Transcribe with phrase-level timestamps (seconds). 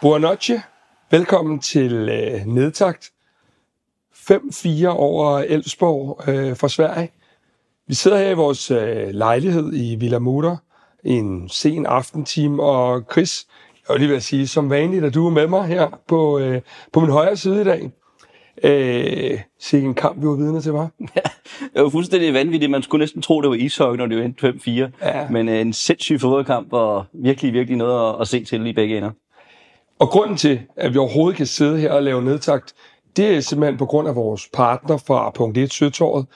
[0.00, 0.62] Buonocce.
[1.10, 3.12] Velkommen til øh, Nedtagt.
[4.14, 7.12] 5-4 over Elfsborg øh, fra Sverige.
[7.86, 10.56] Vi sidder her i vores øh, lejlighed i Villa Mutter
[11.04, 13.46] en sen aftentime, og Chris,
[13.90, 16.60] jeg vil lige vil sige, som vanligt, at du er med mig her på, øh,
[16.92, 17.90] på min højre side i dag.
[18.64, 20.90] Øh, sikke en kamp, vi var vidne til, var?
[21.16, 21.20] Ja,
[21.74, 22.70] det var fuldstændig vanvittigt.
[22.70, 25.06] Man skulle næsten tro, det var ishockey, når det var 5-4.
[25.08, 25.28] Ja.
[25.30, 28.96] Men øh, en sindssyg fodboldkamp, og virkelig, virkelig noget at, at se til i begge
[28.96, 29.10] ender.
[29.98, 32.74] Og grunden til, at vi overhovedet kan sidde her og lave nedtagt,
[33.16, 36.26] det er simpelthen på grund af vores partner fra Punkt 1 Søtorvet.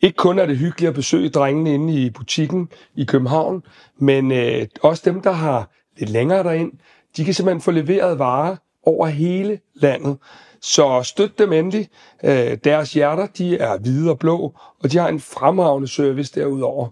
[0.00, 3.62] Ikke kun er det hyggeligt at besøge drengene inde i butikken i København,
[3.98, 6.72] men øh, også dem, der har lidt længere derind,
[7.16, 10.16] de kan simpelthen få leveret varer over hele landet.
[10.60, 11.88] Så støt dem endelig.
[12.24, 16.88] Øh, deres hjerter, de er hvide og blå, og de har en fremragende service derudover.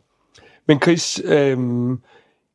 [0.69, 1.59] Men Chris, øh,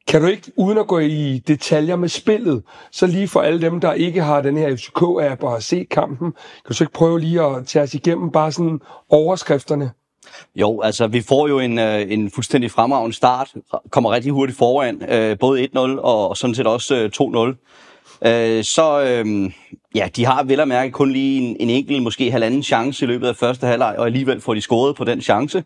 [0.08, 3.80] kan du ikke, uden at gå i detaljer med spillet, så lige for alle dem,
[3.80, 7.20] der ikke har den her FCK-app og har set kampen, kan du så ikke prøve
[7.20, 8.80] lige at tage os igennem bare sådan
[9.10, 9.92] overskrifterne?
[10.56, 13.53] Jo, altså vi får jo en, øh, en fuldstændig fremragende start,
[13.89, 17.56] kommer rigtig hurtigt foran, øh, både 1-0 og sådan set også øh,
[18.23, 18.28] 2-0.
[18.28, 19.52] Øh, så øh,
[19.95, 23.08] ja, de har vel at mærke kun lige en, en enkelt, måske halvanden chance i
[23.08, 25.64] løbet af første halvleg, og alligevel får de scoret på den chance.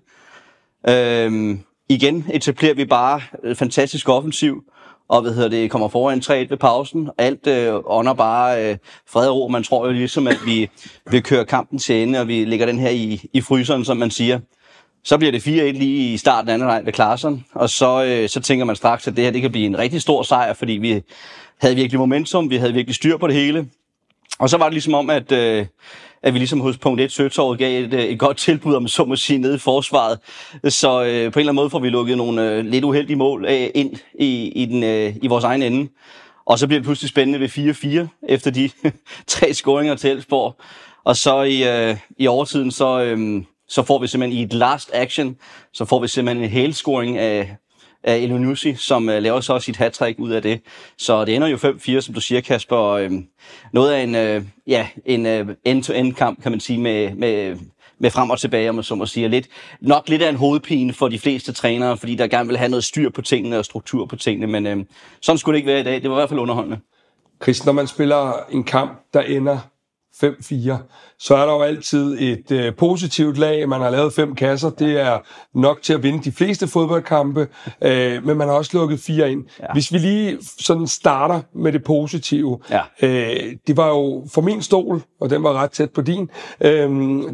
[0.89, 1.57] Øh,
[1.89, 4.63] igen etablerer vi bare øh, fantastisk offensiv,
[5.11, 7.09] og hvad hedder det, kommer foran 3-1 ved pausen.
[7.17, 8.77] Alt øh, ånder bare øh,
[9.09, 9.47] fred og ro.
[9.47, 10.69] Man tror jo ligesom, at vi
[11.11, 14.11] vil køre kampen til ende, og vi lægger den her i, i fryseren, som man
[14.11, 14.39] siger.
[15.03, 18.29] Så bliver det 4-1 lige i starten af anden leg ved Klaarsson, og så, øh,
[18.29, 20.73] så tænker man straks, at det her det kan blive en rigtig stor sejr, fordi
[20.73, 21.01] vi
[21.61, 23.67] havde virkelig momentum, vi havde virkelig styr på det hele.
[24.41, 25.65] Og så var det ligesom om, at, øh,
[26.23, 29.05] at vi ligesom hos punkt 1 Søtorvet gav et, øh, et godt tilbud, om så
[29.05, 30.19] må sige, nede i forsvaret.
[30.73, 33.45] Så øh, på en eller anden måde får vi lukket nogle øh, lidt uheldige mål
[33.45, 35.89] øh, ind i, i, den, øh, i vores egen ende.
[36.45, 38.69] Og så bliver det pludselig spændende ved 4-4 efter de
[39.27, 40.55] tre scoringer til Elsborg.
[41.03, 44.91] Og så i, øh, i overtiden, så, øh, så får vi simpelthen i et last
[44.93, 45.35] action,
[45.73, 47.55] så får vi simpelthen en hælscoring af,
[48.03, 50.61] af Elonussi, som øh, laver så sit hat ud af det.
[50.97, 52.75] Så det ender jo 5-4, som du siger, Kasper.
[52.75, 53.11] Og, øh,
[53.73, 57.57] noget af en, øh, ja, en øh, end-to-end kamp, kan man sige, med, med,
[57.99, 59.27] med frem og tilbage, om man så må sige.
[59.27, 59.47] Lidt,
[59.81, 62.83] nok lidt af en hovedpine for de fleste trænere, fordi der gerne vil have noget
[62.83, 64.85] styr på tingene og struktur på tingene, men øh,
[65.21, 66.01] sådan skulle det ikke være i dag.
[66.01, 66.79] Det var i hvert fald underholdende.
[67.43, 69.57] Chris, når man spiller en kamp, der ender
[70.23, 73.69] 5-4, så er der jo altid et øh, positivt lag.
[73.69, 74.69] Man har lavet fem kasser.
[74.69, 75.19] Det er
[75.53, 77.47] nok til at vinde de fleste fodboldkampe,
[77.81, 79.43] øh, men man har også lukket fire ind.
[79.59, 79.65] Ja.
[79.73, 82.59] Hvis vi lige sådan starter med det positive.
[82.69, 82.81] Ja.
[83.01, 86.29] Øh, det var jo for min stol, og den var ret tæt på din,
[86.61, 86.89] øh,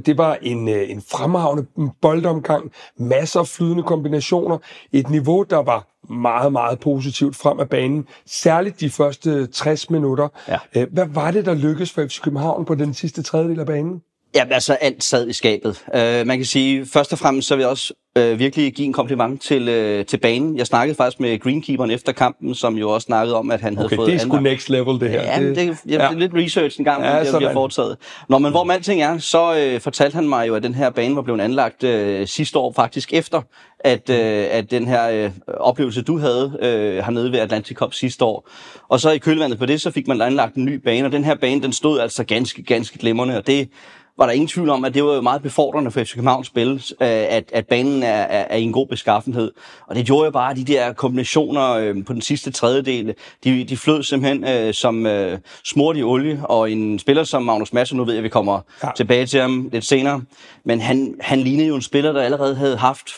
[0.05, 1.65] det var en, øh, en fremragende
[2.01, 2.71] boldomgang.
[2.99, 4.57] Masser af flydende kombinationer.
[4.91, 8.07] Et niveau, der var meget, meget positivt frem af banen.
[8.25, 10.27] Særligt de første 60 minutter.
[10.47, 10.57] Ja.
[10.75, 14.01] Øh, hvad var det, der lykkedes for FC København på den sidste tredjedel af banen?
[14.35, 15.85] Ja, altså alt sad i skabet.
[15.87, 18.93] Uh, man kan sige, først og fremmest så vil jeg også uh, virkelig give en
[18.93, 20.57] kompliment til, uh, til banen.
[20.57, 23.81] Jeg snakkede faktisk med greenkeeperen efter kampen, som jo også snakkede om, at han okay,
[23.81, 24.07] havde fået...
[24.07, 25.21] det er sgu next level, det her.
[25.21, 25.93] Ja, det, det, jeg, ja.
[25.93, 27.97] det er lidt research en gang, ja, det har foretaget.
[28.29, 30.89] Nå, men hvor man alting er, så uh, fortalte han mig jo, at den her
[30.89, 31.89] bane var blevet anlagt uh,
[32.25, 33.41] sidste år, faktisk efter,
[33.79, 34.15] at, uh,
[34.57, 38.49] at den her uh, oplevelse, du havde uh, hernede ved Atlantic Cup sidste år.
[38.89, 41.23] Og så i kølvandet på det, så fik man anlagt en ny bane, og den
[41.23, 43.69] her bane, den stod altså ganske, ganske glimrende, og det
[44.17, 46.83] var der ingen tvivl om, at det var jo meget befordrende for FC Københavns spil,
[47.01, 49.51] øh, at, at banen er, er, er i en god beskaffenhed.
[49.87, 53.63] Og det gjorde jo bare, at de der kombinationer øh, på den sidste tredjedel, de,
[53.63, 57.97] de flød simpelthen øh, som øh, smurt i olie, og en spiller som Magnus Madsen,
[57.97, 58.89] nu ved jeg, at vi kommer ja.
[58.95, 60.21] tilbage til ham lidt senere,
[60.63, 63.09] men han, han lignede jo en spiller, der allerede havde haft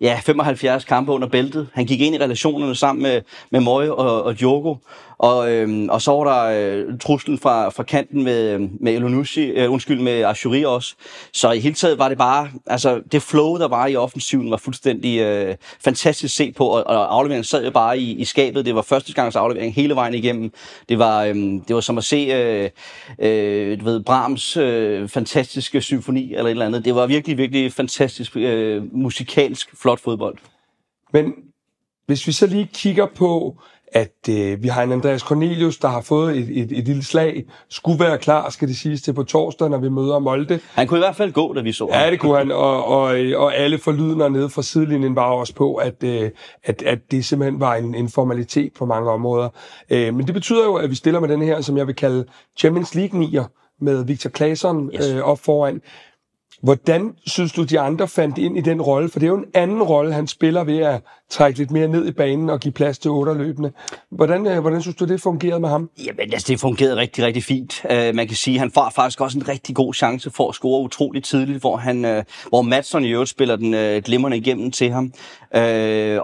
[0.00, 1.68] ja, 75 kampe under bæltet.
[1.72, 4.76] Han gik ind i relationerne sammen med, med Moy og, og Diogo,
[5.18, 9.40] og, øhm, og så var der øh, truslen fra, fra kanten med, øh, med Elonucci,
[9.40, 10.94] øh, undskyld, med Ashuri også.
[11.32, 14.56] Så i hele taget var det bare, altså det flow, der var i offensiven, var
[14.56, 18.66] fuldstændig øh, fantastisk at se på, og, og afleveringen sad jo bare i, i skabet.
[18.66, 20.52] Det var første gangs aflevering hele vejen igennem.
[20.88, 22.70] Det var, øh, det var som at se, øh,
[23.18, 26.84] øh, du ved, Brahms øh, fantastiske symfoni eller et eller andet.
[26.84, 30.38] Det var virkelig, virkelig fantastisk øh, musikalsk flot fodbold.
[31.12, 31.32] Men
[32.06, 33.56] hvis vi så lige kigger på
[33.94, 37.44] at øh, vi har en Andreas Cornelius, der har fået et, et, et lille slag,
[37.68, 40.60] skulle være klar, skal det siges til på torsdag, når vi møder Molde.
[40.74, 42.02] Han kunne i hvert fald gå, da vi så ham.
[42.02, 43.02] Ja, det kunne han, og, og,
[43.36, 46.30] og alle forlydende nede fra sidelinjen var også på, at, øh,
[46.64, 49.48] at, at det simpelthen var en, en formalitet på mange områder.
[49.90, 52.24] Øh, men det betyder jo, at vi stiller med den her, som jeg vil kalde
[52.58, 55.08] Champions League 9'er, med Victor Claesson yes.
[55.08, 55.80] øh, op foran.
[56.62, 59.08] Hvordan synes du, de andre fandt ind i den rolle?
[59.08, 61.00] For det er jo en anden rolle, han spiller ved at
[61.34, 63.72] trække lidt mere ned i banen og give plads til otterløbende.
[64.10, 65.90] Hvordan, øh, hvordan synes du, det fungerede med ham?
[66.06, 67.84] Jamen, altså, det fungerede rigtig, rigtig fint.
[67.84, 70.54] Uh, man kan sige, at han får faktisk også en rigtig god chance for at
[70.54, 74.70] score utroligt tidligt, hvor, han, uh, hvor Madsen i øvrigt spiller den uh, glimrende igennem
[74.70, 75.04] til ham.
[75.56, 75.60] Uh,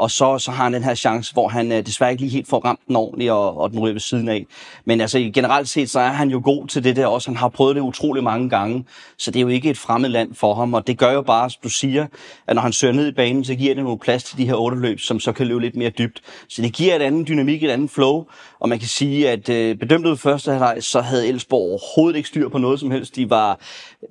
[0.02, 2.48] og så, så har han den her chance, hvor han uh, desværre ikke lige helt
[2.48, 4.46] får ramt den ordentligt, og, og den ryger ved siden af.
[4.84, 7.30] Men altså, generelt set, så er han jo god til det der også.
[7.30, 8.84] Han har prøvet det utrolig mange gange,
[9.18, 11.50] så det er jo ikke et fremmed land for ham, og det gør jo bare,
[11.50, 12.06] som du siger,
[12.46, 14.54] at når han søger ned i banen, så giver det nogle plads til de her
[14.54, 16.20] otte løb, som så kan løbe lidt mere dybt.
[16.48, 18.24] Så det giver et andet dynamik, et andet flow,
[18.60, 22.28] og man kan sige, at øh, bedømt ud første halvleg, så havde Elsborg overhovedet ikke
[22.28, 23.16] styr på noget som helst.
[23.16, 23.60] De var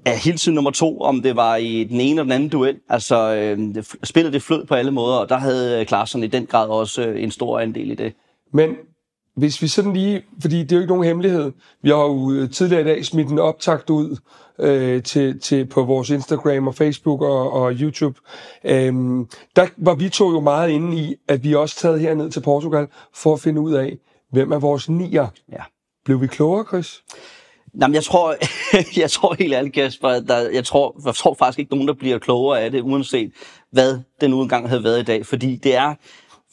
[0.05, 2.75] af hele tiden nummer to, om det var i den ene eller den anden duel.
[2.89, 6.45] Altså, øh, spillet det flød på alle måder, og der havde øh, Klaarsson i den
[6.45, 8.13] grad også øh, en stor andel i det.
[8.53, 8.69] Men
[9.39, 11.51] hvis vi sådan lige, fordi det er jo ikke nogen hemmelighed,
[11.81, 14.17] vi har jo øh, tidligere i dag smidt en optakt ud
[14.59, 18.19] øh, til, til på vores Instagram og Facebook og, og YouTube.
[18.63, 22.41] Øhm, der var vi to jo meget inde i, at vi også taget herned til
[22.41, 23.97] Portugal for at finde ud af,
[24.31, 25.27] hvem er vores nier.
[25.51, 25.63] Ja.
[26.05, 27.03] Blev vi klogere, Chris?
[27.81, 28.35] Jamen, jeg tror,
[29.01, 32.19] jeg tror helt ærligt, Kasper, der, jeg, tror, jeg tror faktisk ikke nogen, der bliver
[32.19, 33.31] klogere af det, uanset
[33.71, 35.25] hvad den nu engang havde været i dag.
[35.25, 35.95] Fordi det er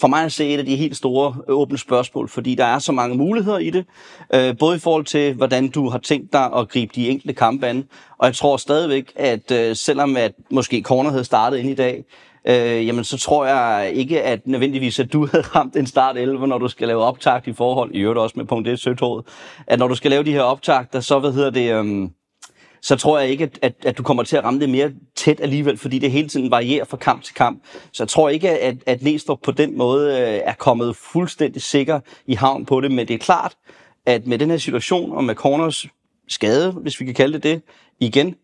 [0.01, 2.79] for mig at se et af de helt store øh, åbne spørgsmål, fordi der er
[2.79, 3.87] så mange muligheder i det,
[4.35, 7.67] øh, både i forhold til, hvordan du har tænkt dig at gribe de enkelte kampe
[7.67, 7.85] an,
[8.19, 12.05] og jeg tror stadigvæk, at øh, selvom at måske Corner havde startet ind i dag,
[12.49, 16.47] øh, jamen så tror jeg ikke, at nødvendigvis, at du havde ramt en start 11,
[16.47, 19.25] når du skal lave optakt i forhold, i øvrigt også med punkt 1 søgtåret,
[19.67, 21.73] at når du skal lave de her optagter, så hvad hedder det...
[21.73, 22.09] Øh,
[22.87, 25.41] så tror jeg ikke, at, at, at du kommer til at ramme det mere tæt
[25.41, 27.63] alligevel, fordi det hele tiden varierer fra kamp til kamp.
[27.93, 32.01] Så jeg tror ikke, at, at Næstrup på den måde øh, er kommet fuldstændig sikker
[32.27, 33.57] i havn på det, men det er klart,
[34.07, 35.87] at med den her situation, og med Corners
[36.29, 37.63] skade, hvis vi kan kalde det det,
[38.01, 38.35] igen,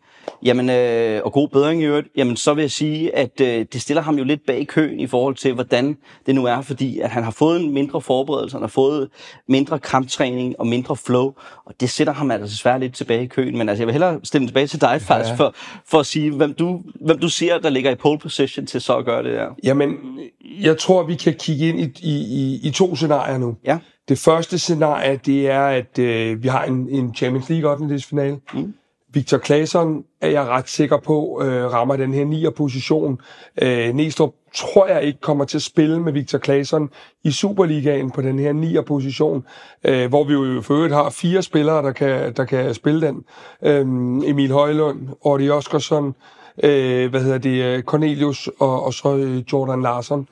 [0.43, 3.83] jamen, øh, og god bedring i øvrigt, jamen så vil jeg sige, at øh, det
[3.83, 5.97] stiller ham jo lidt bag køen i forhold til, hvordan
[6.27, 9.09] det nu er, fordi at han har fået en mindre forberedelse, han har fået
[9.49, 11.33] mindre kamptræning og mindre flow,
[11.65, 13.59] og det sætter ham altså svært lidt tilbage i køen.
[13.59, 15.37] Men altså, jeg vil hellere stille tilbage til dig faktisk, ja.
[15.37, 15.55] for,
[15.87, 18.97] for at sige, hvem du, hvem du ser, der ligger i pole position til så
[18.97, 19.49] at gøre det der.
[19.65, 19.97] Jamen,
[20.61, 23.57] jeg tror, vi kan kigge ind i, i, i, i to scenarier nu.
[23.65, 23.79] Ja.
[24.09, 28.01] Det første scenarie, det er, at øh, vi har en, en Champions League 8.
[28.09, 28.39] finale.
[28.55, 28.75] Mm
[29.15, 33.21] Victor Claesson er jeg ret sikker på øh, rammer den her 9'er position.
[33.63, 36.91] Øh, Næstrup tror jeg ikke kommer til at spille med Victor Claesson
[37.25, 39.45] i Superligaen på den her 9'er position,
[39.85, 43.25] øh, hvor vi jo for øvrigt har fire spillere, der kan, der kan spille den.
[43.63, 43.81] Øh,
[44.31, 46.15] Emil Højlund, Ordi Oskarsson,
[46.63, 50.29] øh, hvad hedder det, øh, Cornelius og, og så øh, Jordan Larsen.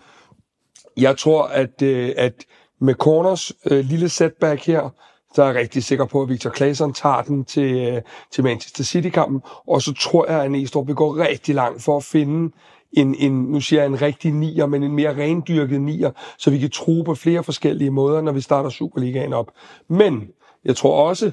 [0.97, 2.45] Jeg tror, at, øh, at
[2.81, 4.91] med Corners øh, lille setback her,
[5.35, 8.85] så er jeg rigtig sikker på, at Victor Claesson tager den til, øh, til Manchester
[8.85, 9.41] City-kampen.
[9.67, 12.55] Og så tror jeg, at Næstrup vil gå rigtig langt for at finde
[12.93, 16.59] en, en, nu siger jeg en rigtig nier, men en mere rendyrket nier, så vi
[16.59, 19.51] kan tro på flere forskellige måder, når vi starter Superligaen op.
[19.89, 20.29] Men
[20.65, 21.33] jeg tror også,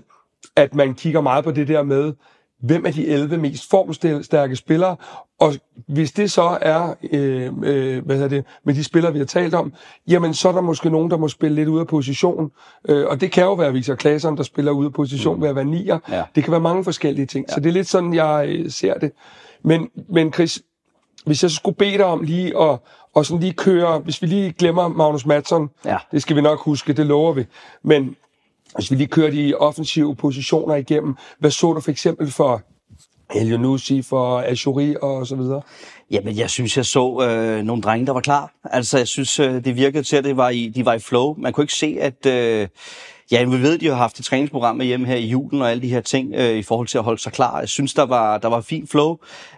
[0.56, 2.14] at man kigger meget på det der med,
[2.60, 4.96] hvem er de 11 mest formstærke spillere,
[5.40, 5.54] og
[5.88, 9.54] hvis det så er, øh, øh, hvad hedder det, med de spillere, vi har talt
[9.54, 9.74] om,
[10.08, 12.52] jamen så er der måske nogen, der må spille lidt ud af position,
[12.90, 15.42] øh, og det kan jo være Victor Claesson, der spiller ud af position mm.
[15.42, 16.00] ved at være nier.
[16.10, 16.24] Ja.
[16.36, 17.54] Det kan være mange forskellige ting, ja.
[17.54, 19.12] så det er lidt sådan, jeg øh, ser det.
[19.64, 20.62] Men, men Chris,
[21.26, 22.80] hvis jeg skulle bede dig om lige at
[23.18, 25.98] og sådan lige køre, hvis vi lige glemmer Magnus Madsen, ja.
[26.12, 27.46] det skal vi nok huske, det lover vi,
[27.84, 28.16] men
[28.78, 32.62] hvis vi lige kører de offensive positioner igennem, hvad så du for eksempel for
[33.36, 35.62] Elionusi, for Ashuri og så videre?
[36.12, 38.52] Jamen, jeg synes, jeg så øh, nogle drenge, der var klar.
[38.64, 41.36] Altså, jeg synes, øh, det virkede til, at det var i, de var i flow.
[41.38, 42.26] Man kunne ikke se, at...
[42.26, 42.68] Øh,
[43.32, 45.72] Ja, vi ved, at de har haft et træningsprogram med hjemme her i julen og
[45.72, 47.60] alle de her ting øh, i forhold til at holde sig klar.
[47.60, 49.18] Jeg synes, der var, der var fint flow.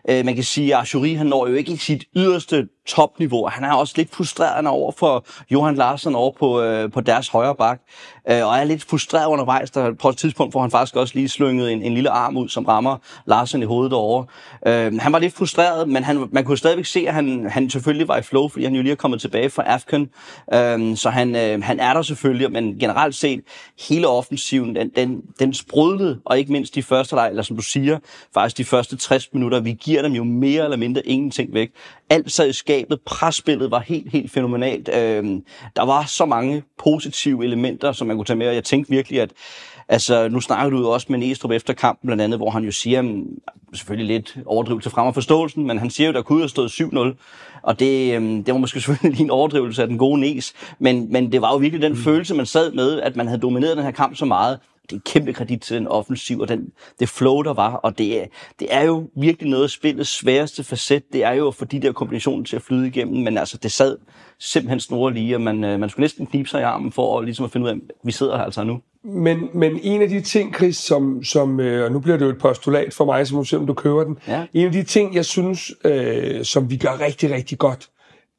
[0.09, 3.47] Øh, man kan sige, at Ashuri, han når jo ikke i sit yderste topniveau.
[3.47, 7.55] Han er også lidt frustrerende over for Johan Larsen over på, øh, på deres højre
[7.55, 7.81] bak.
[8.29, 9.71] Øh, og er lidt frustreret undervejs.
[9.71, 12.49] Der, på et tidspunkt får han faktisk også lige slynget en, en lille arm ud,
[12.49, 14.25] som rammer Larsen i hovedet derovre.
[14.67, 18.07] Øh, han var lidt frustreret, men han, man kunne stadigvæk se, at han, han selvfølgelig
[18.07, 20.09] var i flow, fordi han jo lige er kommet tilbage fra Afghan.
[20.53, 23.41] Øh, så han, øh, han er der selvfølgelig, men generelt set,
[23.89, 27.61] hele offensiven, den, den, den sprudlede, og ikke mindst de første leg, eller som du
[27.61, 27.99] siger,
[28.33, 31.69] faktisk de første 60 minutter, vi giver dem jo mere eller mindre ingenting væk.
[32.09, 34.89] Alt sad i skab angrebet, presspillet var helt, helt fænomenalt.
[34.89, 35.23] Øh,
[35.75, 39.21] der var så mange positive elementer, som man kunne tage med, og jeg tænkte virkelig,
[39.21, 39.31] at
[39.91, 42.71] Altså, nu snakker du jo også med Næstrup efter kampen, blandt andet, hvor han jo
[42.71, 43.23] siger,
[43.73, 47.59] selvfølgelig lidt overdrivelse frem af forståelsen, men han siger jo, der kunne have stået 7-0,
[47.63, 51.11] og det, øhm, det var måske selvfølgelig lige en overdrivelse af den gode Næs, men,
[51.11, 51.97] men det var jo virkelig den mm.
[51.97, 54.59] følelse, man sad med, at man havde domineret den her kamp så meget,
[54.89, 57.73] det er kæmpe kredit til den offensiv og den, det flow, der var.
[57.73, 58.25] Og det er,
[58.59, 61.13] det er jo virkelig noget af spillets sværeste facet.
[61.13, 63.23] Det er jo at få de der kombinationer til at flyde igennem.
[63.23, 63.97] Men altså, det sad
[64.39, 67.25] simpelthen snore lige, og man, øh, man skulle næsten knibe sig i armen for at,
[67.25, 68.81] ligesom at finde ud af, at vi sidder her altså nu.
[69.03, 72.29] Men, men en af de ting, Chris, som, som øh, og nu bliver det jo
[72.29, 74.17] et postulat for mig, så må se, om du køber den.
[74.27, 74.45] Ja.
[74.53, 77.89] En af de ting, jeg synes, øh, som vi gør rigtig, rigtig godt,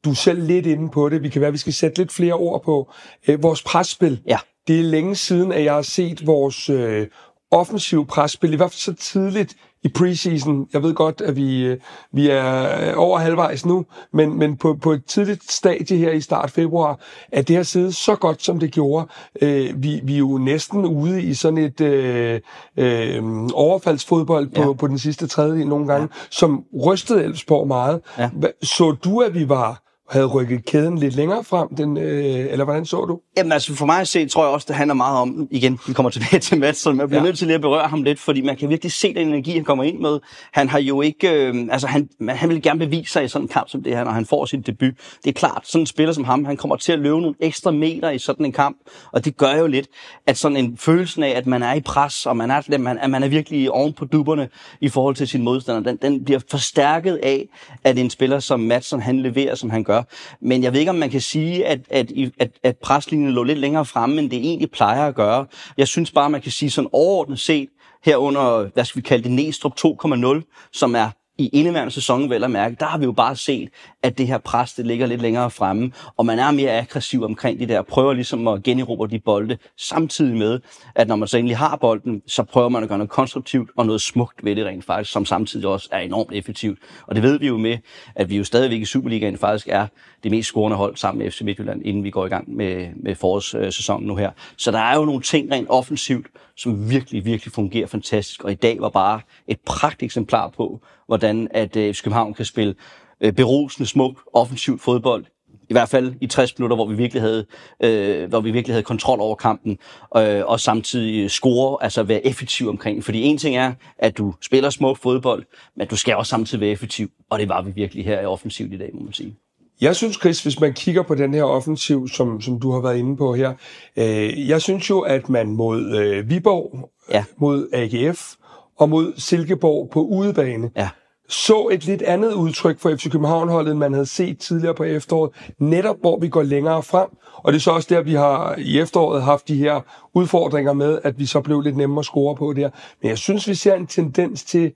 [0.05, 2.11] du er selv lidt inde på det, vi kan være, at vi skal sætte lidt
[2.11, 2.91] flere ord på,
[3.27, 4.21] øh, vores presspil.
[4.27, 4.37] Ja.
[4.67, 7.07] Det er længe siden, at jeg har set vores øh,
[7.51, 10.67] offensiv presspil, i hvert fald så tidligt i preseason.
[10.73, 11.77] Jeg ved godt, at vi, øh,
[12.13, 16.51] vi er over halvvejs nu, men, men på, på et tidligt stadie her i start
[16.51, 16.99] februar,
[17.31, 19.07] at det har siddet så godt, som det gjorde.
[19.41, 22.39] Øh, vi, vi er jo næsten ude i sådan et øh,
[22.77, 24.73] øh, overfaldsfodbold på, ja.
[24.73, 26.19] på den sidste tredjedel nogle gange, ja.
[26.29, 28.01] som rystede Elfsborg meget.
[28.17, 28.29] Ja.
[28.63, 32.85] Så du, at vi var havde rykket kæden lidt længere frem, den, øh, eller hvordan
[32.85, 33.19] så du?
[33.37, 35.93] Jamen altså for mig at se, tror jeg også, det handler meget om, igen, vi
[35.93, 37.25] kommer tilbage til Mats, så jeg bliver ja.
[37.25, 39.63] nødt til lige at berøre ham lidt, fordi man kan virkelig se den energi, han
[39.63, 40.19] kommer ind med.
[40.51, 43.47] Han har jo ikke, øh, altså han, han vil gerne bevise sig i sådan en
[43.47, 44.93] kamp som det her, når han får sin debut.
[45.23, 47.71] Det er klart, sådan en spiller som ham, han kommer til at løbe nogle ekstra
[47.71, 48.77] meter i sådan en kamp,
[49.11, 49.87] og det gør jo lidt,
[50.27, 53.09] at sådan en følelse af, at man er i pres, og man er, man, at
[53.09, 54.49] man er virkelig oven på duberne
[54.81, 57.47] i forhold til sin modstander, den, den bliver forstærket af,
[57.83, 60.45] at en spiller som Madsen, han leverer, som han gør, gør.
[60.45, 63.59] Men jeg ved ikke, om man kan sige, at, at, at, at preslinjen lå lidt
[63.59, 65.45] længere fremme, end det egentlig plejer at gøre.
[65.77, 67.69] Jeg synes bare, man kan sige sådan overordnet set,
[68.05, 72.51] herunder, hvad skal vi kalde det, Næstrup 2.0, som er i indeværende sæson, vel at
[72.51, 73.69] mærke, der har vi jo bare set,
[74.03, 77.59] at det her pres, det ligger lidt længere fremme, og man er mere aggressiv omkring
[77.59, 80.59] de der, prøver ligesom at generobre de bolde, samtidig med,
[80.95, 83.85] at når man så egentlig har bolden, så prøver man at gøre noget konstruktivt og
[83.85, 86.79] noget smukt ved det rent faktisk, som samtidig også er enormt effektivt.
[87.07, 87.77] Og det ved vi jo med,
[88.15, 89.87] at vi jo stadigvæk i Superligaen faktisk er
[90.23, 93.15] det mest scorende hold sammen med FC Midtjylland, inden vi går i gang med, med
[93.15, 94.31] forårssæsonen nu her.
[94.57, 98.55] Så der er jo nogle ting rent offensivt, som virkelig, virkelig fungerer fantastisk, og i
[98.55, 100.81] dag var bare et pragt eksemplar på,
[101.11, 102.75] hvordan at øh, København kan spille
[103.21, 105.25] øh, berusende, smuk, offensivt fodbold,
[105.69, 107.45] i hvert fald i 60 minutter, hvor vi virkelig havde,
[107.83, 109.77] øh, hvor vi virkelig havde kontrol over kampen,
[110.17, 113.03] øh, og samtidig score, altså være effektiv omkring.
[113.03, 115.45] Fordi en ting er, at du spiller smuk fodbold,
[115.77, 118.73] men du skal også samtidig være effektiv, og det var vi virkelig her i offensivt
[118.73, 119.35] i dag, må man sige.
[119.81, 122.97] Jeg synes, Chris, hvis man kigger på den her offensiv, som, som du har været
[122.97, 123.53] inde på her,
[123.97, 127.23] øh, jeg synes jo, at man mod øh, Viborg, ja.
[127.37, 128.35] mod AGF
[128.79, 130.89] og mod Silkeborg på udebane, ja
[131.31, 135.31] så et lidt andet udtryk for FC København-holdet, end man havde set tidligere på efteråret,
[135.59, 137.07] netop hvor vi går længere frem.
[137.33, 139.81] Og det er så også der, vi har i efteråret haft de her
[140.13, 142.69] udfordringer med, at vi så blev lidt nemmere at score på der.
[143.01, 144.71] Men jeg synes, vi ser en tendens til,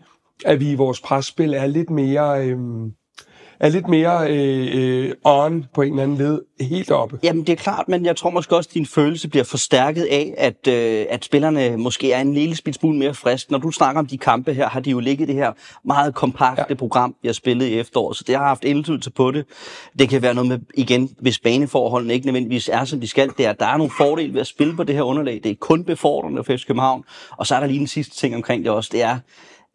[0.45, 2.47] at vi i vores presspil er lidt mere...
[2.47, 2.57] Øh,
[3.59, 7.19] er lidt mere øh, øh, on på en eller anden led helt oppe.
[7.24, 10.33] Jamen det er klart, men jeg tror måske også, at din følelse bliver forstærket af,
[10.38, 13.51] at, øh, at spillerne måske er en lille smule mere frisk.
[13.51, 15.51] Når du snakker om de kampe her, har de jo ligget det her
[15.85, 16.75] meget kompakte ja.
[16.75, 19.45] program, har spillet i efteråret, så det har haft indflydelse på det.
[20.00, 23.45] Det kan være noget med, igen, hvis baneforholdene ikke nødvendigvis er, som de skal, det
[23.45, 25.39] er, der er nogle fordele ved at spille på det her underlag.
[25.43, 27.03] Det er kun befordrende for FC København.
[27.38, 29.19] Og så er der lige den sidste ting omkring det også, det er,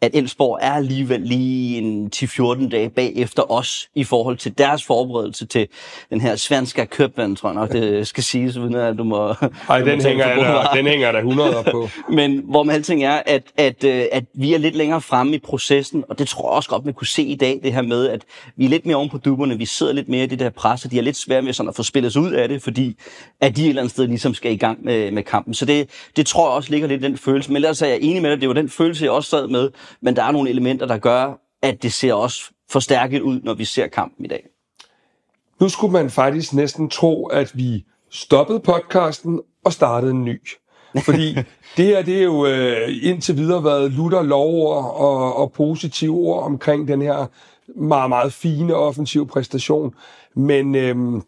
[0.03, 5.47] at Elfsborg er alligevel lige en 10-14 dage bagefter os i forhold til deres forberedelse
[5.47, 5.69] til
[6.11, 9.35] den her svenske købvand, tror jeg nok, det skal siges, uden at du må...
[9.69, 11.89] Nej, den, hænger der, den hænger der 100 på.
[12.19, 15.39] Men hvor med alting er, at, at, øh, at vi er lidt længere fremme i
[15.39, 18.09] processen, og det tror jeg også godt, vi kunne se i dag, det her med,
[18.09, 18.23] at
[18.57, 20.85] vi er lidt mere oven på duberne, vi sidder lidt mere i det der pres,
[20.85, 22.97] og de er lidt svære med sådan at få spillet ud af det, fordi
[23.41, 25.55] at de et eller andet sted ligesom skal i gang med, med kampen.
[25.55, 27.51] Så det, det tror jeg også ligger lidt den følelse.
[27.51, 29.71] Men ellers er jeg enig med dig, det var den følelse, jeg også sad med,
[30.03, 31.33] men der er nogle elementer, der gør,
[31.63, 34.47] at det ser også forstærket ud, når vi ser kampen i dag.
[35.61, 40.41] Nu skulle man faktisk næsten tro, at vi stoppede podcasten og startede en ny.
[41.05, 41.35] Fordi
[41.77, 46.45] det her, det er jo øh, indtil videre været lutter lovord og, og positive ord
[46.45, 47.27] omkring den her
[47.77, 49.95] meget, meget fine offensiv præstation.
[50.35, 51.23] Men øhm,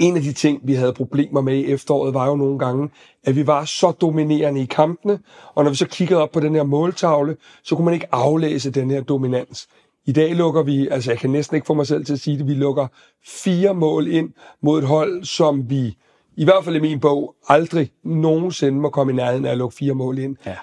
[0.00, 2.90] en af de ting, vi havde problemer med i efteråret, var jo nogle gange,
[3.24, 5.18] at vi var så dominerende i kampene,
[5.54, 8.70] og når vi så kiggede op på den her måltavle, så kunne man ikke aflæse
[8.70, 9.68] den her dominans.
[10.06, 12.38] I dag lukker vi, altså jeg kan næsten ikke få mig selv til at sige
[12.38, 12.86] det, vi lukker
[13.26, 14.30] fire mål ind
[14.62, 15.96] mod et hold, som vi,
[16.36, 19.76] i hvert fald i min bog, aldrig nogensinde må komme i nærheden af at lukke
[19.76, 20.36] fire mål ind.
[20.46, 20.56] Ja.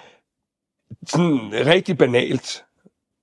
[1.06, 2.64] Sådan rigtig banalt.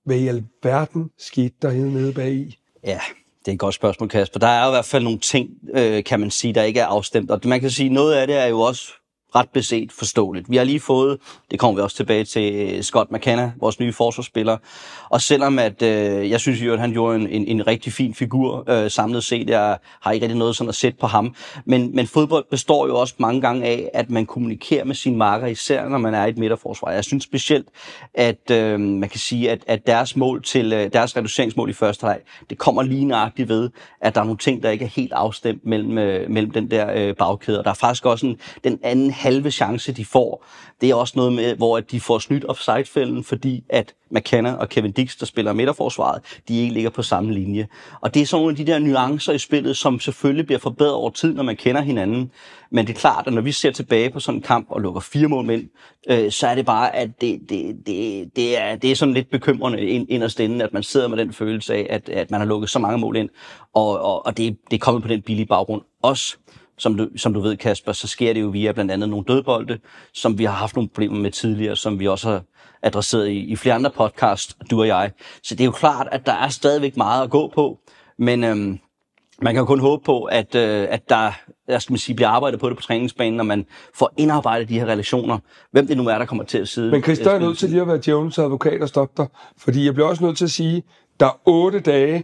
[0.05, 2.57] Hvad i alverden skete der nede bag i?
[2.83, 2.99] Ja,
[3.47, 4.39] det er et godt spørgsmål, Kasper.
[4.39, 7.31] Der er i hvert fald nogle ting, øh, kan man sige, der ikke er afstemt.
[7.31, 8.93] Og man kan sige, noget af det er jo også
[9.39, 10.49] ret beset forståeligt.
[10.49, 11.17] Vi har lige fået,
[11.51, 14.57] det kommer vi også tilbage til, øh, Scott McKenna, vores nye forsvarsspiller.
[15.09, 18.13] Og selvom at, øh, jeg synes jo, at han gjorde en, en, en rigtig fin
[18.13, 21.35] figur øh, samlet set, jeg har ikke rigtig noget sådan at sætte på ham.
[21.65, 25.47] Men, men fodbold består jo også mange gange af, at man kommunikerer med sine marker,
[25.47, 26.91] især når man er i et midterforsvar.
[26.91, 27.67] Jeg synes specielt,
[28.13, 32.07] at øh, man kan sige, at, at deres mål til øh, deres reduceringsmål i første
[32.07, 33.69] halvleg, det kommer lige nøjagtigt ved,
[34.01, 36.91] at der er nogle ting, der ikke er helt afstemt mellem, øh, mellem den der
[36.95, 37.59] øh, bagkæde.
[37.59, 40.45] Og der er faktisk også en, den anden halve chance, de får,
[40.81, 44.91] det er også noget med, hvor de får snydt offside-fælden, fordi at McKenna og Kevin
[44.91, 47.67] Dix, der spiller midterforsvaret, de ikke ligger på samme linje.
[48.01, 50.93] Og det er sådan nogle af de der nuancer i spillet, som selvfølgelig bliver forbedret
[50.93, 52.31] over tid, når man kender hinanden.
[52.71, 55.01] Men det er klart, at når vi ser tilbage på sådan en kamp og lukker
[55.01, 55.69] fire mål ind,
[56.09, 59.29] øh, så er det bare, at det, det, det, det, er, det er sådan lidt
[59.29, 62.47] bekymrende ind, inderst inde, at man sidder med den følelse af, at, at man har
[62.47, 63.29] lukket så mange mål ind,
[63.73, 65.81] og, og, og det, det er kommet på den billige baggrund.
[66.03, 66.37] Også
[66.77, 69.79] som du, som du ved, Kasper, så sker det jo via blandt andet nogle dødbolde,
[70.13, 72.41] som vi har haft nogle problemer med tidligere, som vi også har
[72.83, 75.11] adresseret i, i flere andre podcast, du og jeg.
[75.43, 77.79] Så det er jo klart, at der er stadigvæk meget at gå på,
[78.17, 78.79] men øhm,
[79.41, 81.31] man kan jo kun håbe på, at, øh, at der
[81.67, 84.79] jeg skal man sige, bliver arbejdet på det på træningsbanen, når man får indarbejdet de
[84.79, 85.39] her relationer.
[85.71, 86.91] Hvem det nu er, der kommer til at sidde.
[86.91, 89.85] Men Chris, der er nødt til lige at være djævelens advokat og stoppe dig, fordi
[89.85, 90.83] jeg bliver også nødt til at sige,
[91.19, 92.23] der er otte dage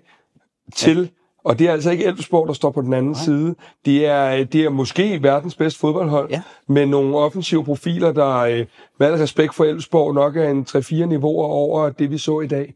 [0.75, 3.23] til ja og det er altså ikke Elfsborg, der står på den anden Nej.
[3.23, 3.55] side.
[3.85, 6.41] Det er, det er måske verdens bedste fodboldhold, ja.
[6.67, 8.65] med nogle offensive profiler, der øh,
[8.99, 12.47] med al respekt for Elfsborg nok er en 3-4 niveauer over det, vi så i
[12.47, 12.73] dag.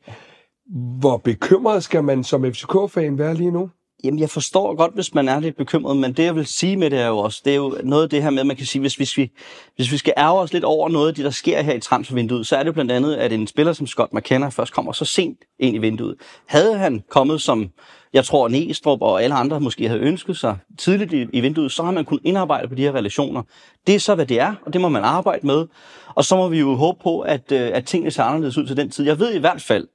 [1.00, 3.70] Hvor bekymret skal man som FCK-fan være lige nu?
[4.04, 6.90] Jamen, jeg forstår godt, hvis man er lidt bekymret, men det, jeg vil sige med
[6.90, 8.80] det er jo også, det er jo noget af det her med, man kan sige,
[8.80, 9.32] hvis, hvis, vi,
[9.76, 12.48] hvis vi skal ærge os lidt over noget af det, der sker her i transfervinduet,
[12.48, 15.38] så er det blandt andet, at en spiller som Scott McKenna først kommer så sent
[15.60, 16.16] ind i vinduet.
[16.46, 17.70] Havde han kommet som,
[18.18, 21.84] jeg tror, Næstrup og alle andre måske havde ønsket sig tidligt i, i vinduet, så
[21.84, 23.44] har man kunnet indarbejde på de her relationer.
[23.88, 25.68] Det er så, hvad det er, og det må man arbejde med.
[26.16, 28.78] Og så må vi jo håbe på, at, øh, at tingene ser anderledes ud til
[28.78, 29.06] den tid.
[29.06, 29.88] Jeg ved i hvert fald,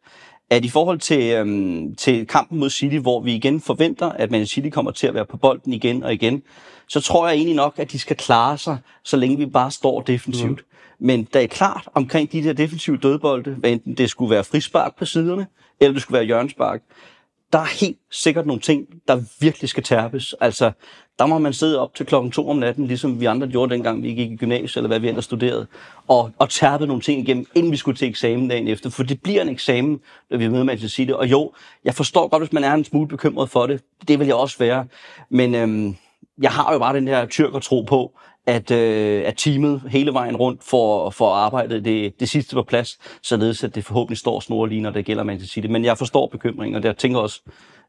[0.51, 4.47] at i forhold til, øhm, til kampen mod City, hvor vi igen forventer, at Man
[4.47, 6.43] City kommer til at være på bolden igen og igen,
[6.89, 10.01] så tror jeg egentlig nok, at de skal klare sig, så længe vi bare står
[10.01, 10.61] defensivt.
[10.61, 11.07] Mm.
[11.07, 14.99] Men der er klart omkring de der defensive dødbolde, hvad enten det skulle være frispark
[14.99, 15.47] på siderne,
[15.81, 16.81] eller det skulle være hjørnspark,
[17.53, 20.35] der er helt sikkert nogle ting, der virkelig skal tærpes.
[20.41, 20.73] Altså,
[21.19, 24.03] der må man sidde op til klokken to om natten, ligesom vi andre gjorde dengang,
[24.03, 25.67] vi gik i gymnasiet, eller hvad vi ellers studerede,
[26.09, 28.91] og, og tærpe nogle ting igennem, inden vi skulle til eksamen dagen efter.
[28.91, 31.15] For det bliver en eksamen, når vi er med med at sige det.
[31.15, 31.53] Og jo,
[31.85, 33.83] jeg forstår godt, hvis man er en smule bekymret for det.
[34.09, 34.87] Det vil jeg også være.
[35.31, 35.97] Men øhm,
[36.43, 40.37] jeg har jo bare den her tyrker tro på, at, øh, at teamet hele vejen
[40.37, 44.67] rundt for, for arbejdet det, det sidste på plads, således at det forhåbentlig står snor
[44.67, 45.67] lige, når det gælder Manchester City.
[45.67, 47.41] Men jeg forstår bekymringen, og jeg tænker også,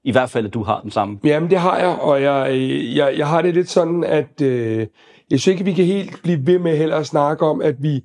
[0.03, 1.19] i hvert fald, at du har den samme.
[1.23, 2.47] Jamen, det har jeg, og jeg,
[2.95, 4.87] jeg, jeg har det lidt sådan, at øh,
[5.31, 8.03] jeg synes ikke, vi kan helt blive ved med heller at snakke om, at vi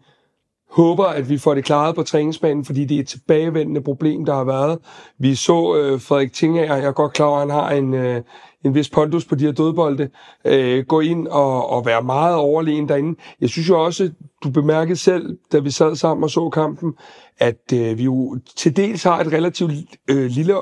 [0.70, 4.34] håber, at vi får det klaret på træningsbanen, fordi det er et tilbagevendende problem, der
[4.34, 4.78] har været.
[5.18, 8.22] Vi så øh, Frederik Tinger, jeg er godt klar over, at han har en, øh,
[8.64, 10.10] en vis pondus på de her dødbolde,
[10.44, 13.20] øh, gå ind og, og være meget overlegen derinde.
[13.40, 14.10] Jeg synes jo også,
[14.44, 16.94] du bemærkede selv, da vi sad sammen og så kampen,
[17.38, 19.72] at øh, vi jo til dels har et relativt
[20.10, 20.54] øh, lille,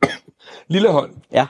[0.74, 1.10] lille hold.
[1.32, 1.46] Ja.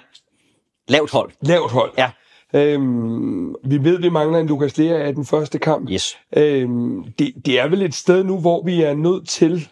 [0.88, 1.30] Lavt hold.
[1.40, 1.92] Lavt hold.
[1.98, 2.10] Ja.
[2.54, 5.90] Øhm, vi ved, vi mangler en Lukas Lea af den første kamp.
[5.90, 6.16] Yes.
[6.36, 9.68] Øhm, det, det er vel et sted nu, hvor vi er nødt til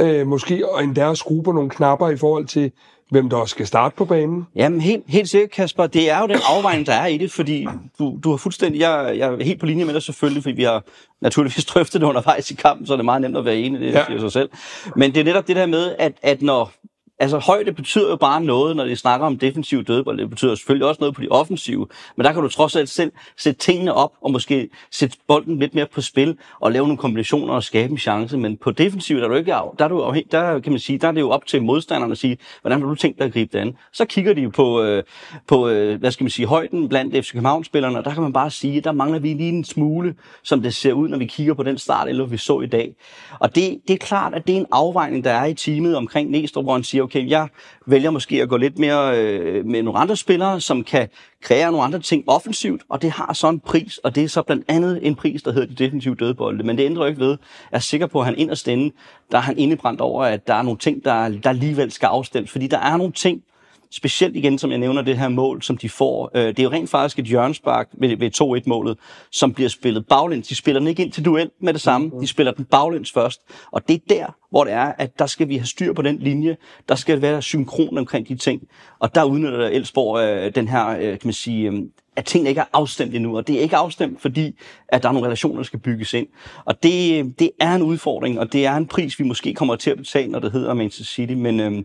[0.00, 2.72] øh, måske endda at skrue på nogle knapper i forhold til,
[3.10, 4.46] hvem der også skal starte på banen?
[4.56, 5.86] Jamen, helt, helt sikkert, Kasper.
[5.86, 7.66] Det er jo den afvejning, der er i det, fordi
[7.98, 8.80] du, du har fuldstændig...
[8.80, 10.84] Jeg, jeg er helt på linje med dig selvfølgelig, fordi vi har
[11.20, 13.92] naturligvis drøftet det undervejs i kampen, så er det meget nemt at være enig, det
[13.92, 14.04] ja.
[14.06, 14.50] siger sig selv.
[14.96, 16.72] Men det er netop det der med, at, at når,
[17.18, 20.18] altså højde betyder jo bare noget, når de snakker om defensiv dødbold.
[20.18, 21.86] Det betyder selvfølgelig også noget på de offensive.
[22.16, 25.74] Men der kan du trods alt selv sætte tingene op og måske sætte bolden lidt
[25.74, 28.38] mere på spil og lave nogle kombinationer og skabe en chance.
[28.38, 31.08] Men på defensiv, der er du ikke der er du der kan man sige, der
[31.08, 33.52] er det jo op til modstanderne at sige, hvordan har du tænkt dig at gribe
[33.52, 33.76] det an?
[33.92, 35.02] Så kigger de jo på, øh,
[35.46, 38.50] på øh, hvad skal man sige, højden blandt FC København-spillerne, og der kan man bare
[38.50, 41.62] sige, der mangler vi lige en smule, som det ser ud, når vi kigger på
[41.62, 42.94] den start, eller vi så i dag.
[43.38, 46.30] Og det, det er klart, at det er en afvejning, der er i teamet omkring
[46.30, 47.48] Næstrup, hvor han siger, okay, jeg
[47.86, 51.08] vælger måske at gå lidt mere øh, med nogle andre spillere, som kan
[51.42, 54.42] kreere nogle andre ting offensivt, og det har så en pris, og det er så
[54.42, 56.64] blandt andet en pris, der hedder det defensive dødbolde.
[56.64, 57.36] Men det ændrer ikke ved,
[57.70, 58.94] jeg er sikker på, at han inderst inde,
[59.30, 62.50] der er han indebrændt over, at der er nogle ting, der, der alligevel skal afstemmes,
[62.50, 63.42] fordi der er nogle ting,
[63.90, 66.30] specielt igen, som jeg nævner, det her mål, som de får.
[66.34, 68.98] Øh, det er jo rent faktisk et hjørnespark ved, ved 2-1-målet,
[69.32, 70.48] som bliver spillet baglæns.
[70.48, 72.10] De spiller den ikke ind til duel med det samme.
[72.20, 73.40] De spiller den baglæns først.
[73.72, 76.18] Og det er der, hvor det er, at der skal vi have styr på den
[76.18, 76.56] linje.
[76.88, 78.62] Der skal være synkron omkring de ting.
[78.98, 81.82] Og der udnytter Elsborg øh, den her, øh, kan man sige, øh,
[82.16, 85.12] at tingene ikke er afstemt endnu, og det er ikke afstemt, fordi at der er
[85.12, 86.26] nogle relationer, der skal bygges ind.
[86.64, 89.90] Og det, det er en udfordring, og det er en pris, vi måske kommer til
[89.90, 91.82] at betale, når det hedder Manchester City, men øh,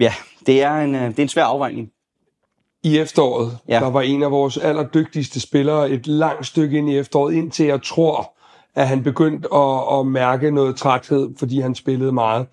[0.00, 0.12] ja,
[0.46, 1.90] det er, en, øh, det er en svær afvejning.
[2.84, 3.80] I efteråret, ja.
[3.80, 7.82] der var en af vores allerdygtigste spillere et langt stykke ind i efteråret, indtil jeg
[7.82, 8.34] tror,
[8.74, 12.46] at han begyndte at, at mærke noget træthed, fordi han spillede meget.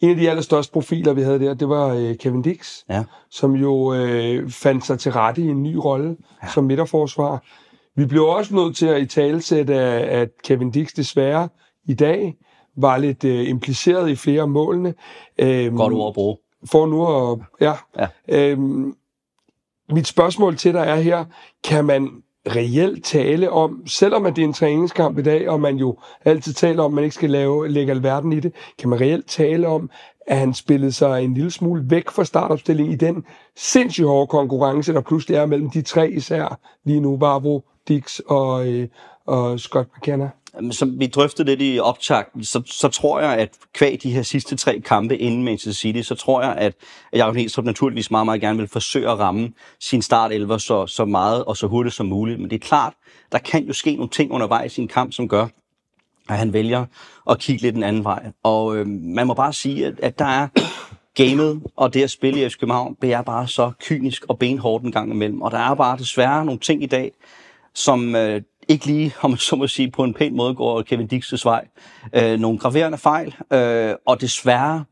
[0.00, 3.04] En af de allerstørste profiler, vi havde der, det var øh, Kevin Dix, ja.
[3.30, 6.48] som jo øh, fandt sig til rette i en ny rolle ja.
[6.48, 7.44] som midterforsvar.
[7.96, 11.48] Vi blev også nødt til at i talesætte, at Kevin Dix desværre
[11.84, 12.34] i dag
[12.76, 14.94] var lidt øh, impliceret i flere af målene.
[15.38, 16.36] Øhm, Godt ord at bruge.
[16.64, 17.38] For nu at...
[17.60, 17.74] Ja.
[17.98, 18.08] ja.
[18.28, 18.94] Øhm,
[19.92, 21.24] mit spørgsmål til dig er her,
[21.64, 25.76] kan man reelt tale om, selvom at det er en træningskamp i dag, og man
[25.76, 29.00] jo altid taler om, at man ikke skal lave, lægge alverden i det, kan man
[29.00, 29.90] reelt tale om,
[30.26, 33.24] at han spillede sig en lille smule væk fra startopstillingen i den
[33.56, 38.68] sindssygt hårde konkurrence, der pludselig er mellem de tre især lige nu, Barbro, Dix og,
[38.68, 38.88] øh,
[39.26, 40.30] og Scott McKenna?
[40.70, 44.56] Som vi drøftede lidt i optakten, så, så tror jeg, at kvæg de her sidste
[44.56, 46.74] tre kampe inden Manchester City, så tror jeg, at
[47.12, 51.44] Jacob Næstrup naturligvis meget, meget gerne vil forsøge at ramme sin startelver så, så meget
[51.44, 52.40] og så hurtigt som muligt.
[52.40, 52.92] Men det er klart,
[53.32, 55.46] der kan jo ske nogle ting undervejs i en kamp, som gør,
[56.28, 56.84] at han vælger
[57.30, 58.32] at kigge lidt en anden vej.
[58.42, 60.48] Og øh, man må bare sige, at, at der er
[61.14, 64.84] gamet og det at spille i FC København, det er bare så kynisk og benhårdt
[64.84, 65.42] en gang imellem.
[65.42, 67.12] Og der er bare desværre nogle ting i dag,
[67.74, 71.08] som øh, ikke lige, om man så må sige, på en pæn måde går Kevin
[71.12, 71.66] Dix' vej.
[72.12, 74.84] Øh, nogle graverende fejl, øh, og desværre,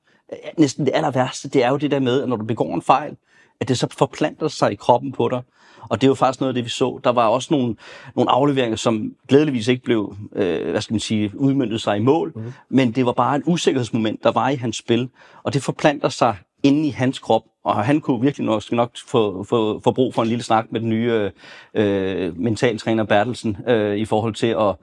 [0.58, 2.82] næsten det aller værste, det er jo det der med, at når du begår en
[2.82, 3.16] fejl,
[3.60, 5.42] at det så forplanter sig i kroppen på dig.
[5.88, 7.00] Og det er jo faktisk noget af det, vi så.
[7.04, 7.76] Der var også nogle,
[8.16, 12.32] nogle afleveringer, som glædeligvis ikke blev, øh, hvad skal man sige, udmyndtet sig i mål,
[12.36, 12.52] mm.
[12.68, 15.08] men det var bare en usikkerhedsmoment, der var i hans spil,
[15.42, 19.44] og det forplanter sig inde i hans krop, og han kunne virkelig nok, nok få,
[19.44, 21.30] få, få brug for en lille snak med den nye øh,
[21.74, 24.74] øh mentaltræner Bertelsen øh, i forhold til at,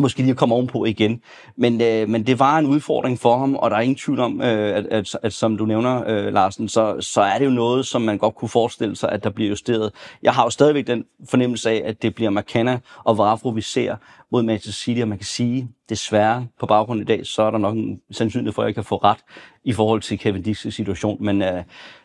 [0.00, 1.20] måske lige at komme ovenpå igen.
[1.56, 4.40] Men, øh, men det var en udfordring for ham, og der er ingen tvivl om,
[4.40, 7.86] øh, at, at, at som du nævner, øh, Larsen, så, så er det jo noget,
[7.86, 9.92] som man godt kunne forestille sig, at der bliver justeret.
[10.22, 13.96] Jeg har jo stadigvæk den fornemmelse af, at det bliver McKenna og Vavro, vi ser
[14.32, 17.58] mod Manchester City, og man kan sige, desværre på baggrund i dag, så er der
[17.58, 19.18] nok en sandsynlighed for, at jeg kan få ret
[19.64, 21.24] i forhold til Kevin Dix' situation.
[21.24, 21.62] Men øh,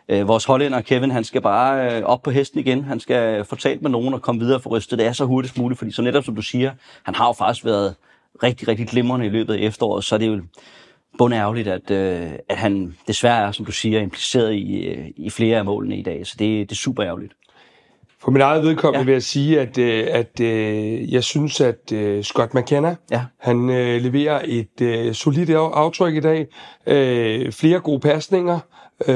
[0.09, 2.83] øh, vores hollænder Kevin, han skal bare øh, op på hesten igen.
[2.83, 4.99] Han skal få talt med nogen og komme videre for rystet.
[4.99, 6.71] Det er så hurtigt muligt, fordi så netop som du siger,
[7.03, 7.84] han har jo faktisk været
[8.43, 10.41] rigtig, rigtig glimrende i løbet af efteråret, så er det jo
[11.17, 15.57] bundærgerligt, at, øh, at han desværre er, som du siger, impliceret i, øh, i flere
[15.57, 16.27] af målene i dag.
[16.27, 17.33] Så det, det er super ærgerligt.
[18.21, 19.05] For min eget vedkommende ja.
[19.05, 23.21] vil jeg sige, at, øh, at øh, jeg synes, at Scott McKenna, ja.
[23.39, 26.47] han øh, leverer et øh, solidt aftryk i dag.
[26.87, 28.59] Øh, flere gode pasninger.
[29.07, 29.15] Øh,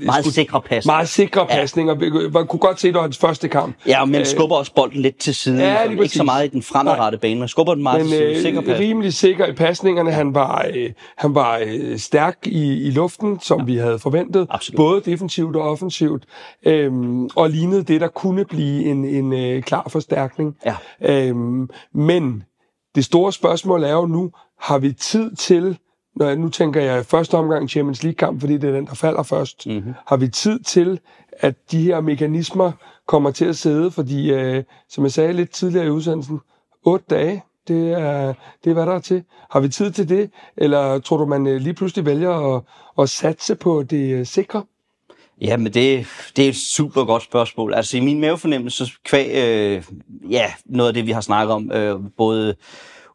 [0.00, 0.96] meget skulle, sikre pasninger.
[0.96, 1.46] Meget sikre ja.
[1.46, 2.30] pasninger.
[2.30, 3.76] Man kunne godt se, det var hans første kamp.
[3.86, 5.60] Ja, men øh, skubber også bolden lidt til siden.
[5.60, 8.18] Ja, det ikke så meget i den fremadrettede bane, men skubber den meget men, til
[8.18, 8.36] siden.
[8.36, 8.78] Øh, sikker pas.
[8.78, 10.10] rimelig sikker i pasningerne.
[10.10, 10.16] Ja.
[10.16, 13.64] Han var, øh, han var øh, stærk i, i luften, som ja.
[13.64, 14.46] vi havde forventet.
[14.50, 14.76] Absolut.
[14.76, 16.24] Både defensivt og offensivt.
[16.66, 16.92] Øh,
[17.36, 20.56] og lignede det, der kunne blive en, en øh, klar forstærkning.
[20.66, 20.74] Ja.
[21.02, 21.36] Øh,
[21.94, 22.42] men
[22.94, 25.78] det store spørgsmål er jo nu, har vi tid til
[26.18, 29.66] når, nu tænker jeg første omgang Champions League-kamp, fordi det er den, der falder først.
[29.66, 29.94] Mm-hmm.
[30.06, 31.00] Har vi tid til,
[31.32, 32.72] at de her mekanismer
[33.06, 33.90] kommer til at sidde?
[33.90, 36.40] Fordi, øh, som jeg sagde lidt tidligere i udsendelsen,
[36.84, 39.22] otte dage, det er, det er hvad der er til.
[39.50, 40.30] Har vi tid til det?
[40.56, 42.62] Eller tror du, man øh, lige pludselig vælger at,
[42.98, 44.64] at satse på det øh, sikre?
[45.40, 47.74] Ja, men det, det er et super godt spørgsmål.
[47.74, 49.84] Altså i min mavefornemmelse, kvæg, øh,
[50.30, 52.54] ja, noget af det, vi har snakket om, øh, både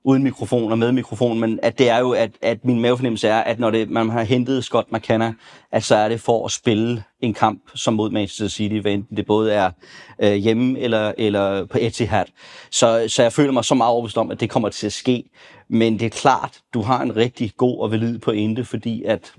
[0.03, 3.39] uden mikrofon og med mikrofon, men at det er jo, at, at min mavefornemmelse er,
[3.39, 5.33] at når det, man har hentet Scott McKenna,
[5.71, 9.17] at så er det for at spille en kamp som mod Manchester City, hvad enten
[9.17, 9.71] det både er
[10.19, 12.25] øh, hjemme eller, eller på Etihad.
[12.71, 15.23] Så, så jeg føler mig så meget overbevist om, at det kommer til at ske.
[15.69, 19.33] Men det er klart, du har en rigtig god og valid pointe, fordi at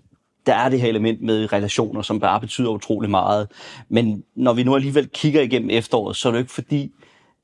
[0.46, 3.48] der er det her element med relationer, som bare betyder utrolig meget.
[3.88, 6.90] Men når vi nu alligevel kigger igennem efteråret, så er det jo ikke fordi,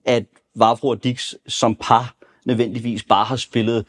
[0.05, 0.25] at
[0.57, 2.15] Vavro og Dix som par
[2.51, 3.85] nødvendigvis bare har spillet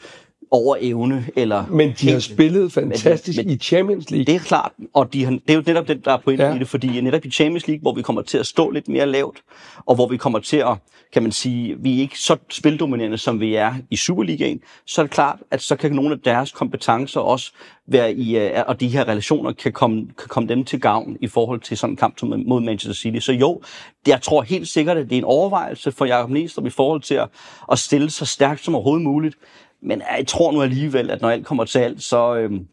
[0.52, 1.26] over evne.
[1.36, 4.26] Eller men de har spillet fantastisk men, men, i Champions League.
[4.26, 6.56] Det er klart, og de har, det er jo netop det, der er pointen ja.
[6.56, 9.06] i det, fordi netop i Champions League, hvor vi kommer til at stå lidt mere
[9.06, 9.38] lavt,
[9.86, 10.78] og hvor vi kommer til at,
[11.14, 15.06] kan man sige, vi er ikke så spildominerende, som vi er i Superligaen, så er
[15.06, 17.52] det klart, at så kan nogle af deres kompetencer også
[17.88, 21.28] være i, øh, og de her relationer kan komme, kan komme dem til gavn i
[21.28, 23.26] forhold til sådan en kamp mod Manchester City.
[23.26, 23.62] Så jo,
[24.08, 27.16] jeg tror helt sikkert, at det er en overvejelse for Jacob Næstrup i forhold til
[27.16, 27.28] at,
[27.72, 29.36] at stille så stærkt som overhovedet muligt.
[29.82, 32.68] Men jeg tror nu alligevel, at når alt kommer til alt, så, øhm,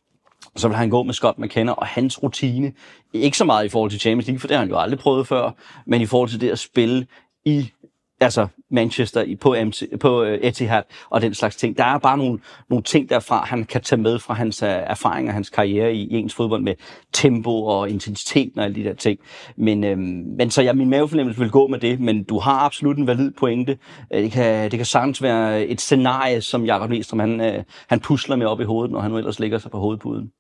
[0.57, 2.73] så vil han gå med Scott McKenna og hans rutine.
[3.13, 5.27] Ikke så meget i forhold til Champions League, for det har han jo aldrig prøvet
[5.27, 5.51] før,
[5.87, 7.07] men i forhold til det at spille
[7.45, 7.71] i
[8.21, 11.79] altså Manchester på, MC, på øh, Etihad og den slags ting.
[11.79, 12.39] Der er bare nogle,
[12.71, 16.15] nogle ting derfra, han kan tage med fra hans øh, erfaringer, hans karriere i, i
[16.15, 16.75] engelsk fodbold med
[17.13, 19.19] tempo og intensitet og alle de der ting.
[19.57, 22.99] Men, øhm, men så ja, min mavefornemmelse vil gå med det, men du har absolut
[22.99, 23.79] en valid pointe.
[24.15, 28.01] Øh, det, kan, det kan sagtens være et scenarie, som Jakob Lestrøm, han, uh, han
[28.01, 30.33] pusler med op i hovedet, når han nu ellers ligger sig på hovedpuden.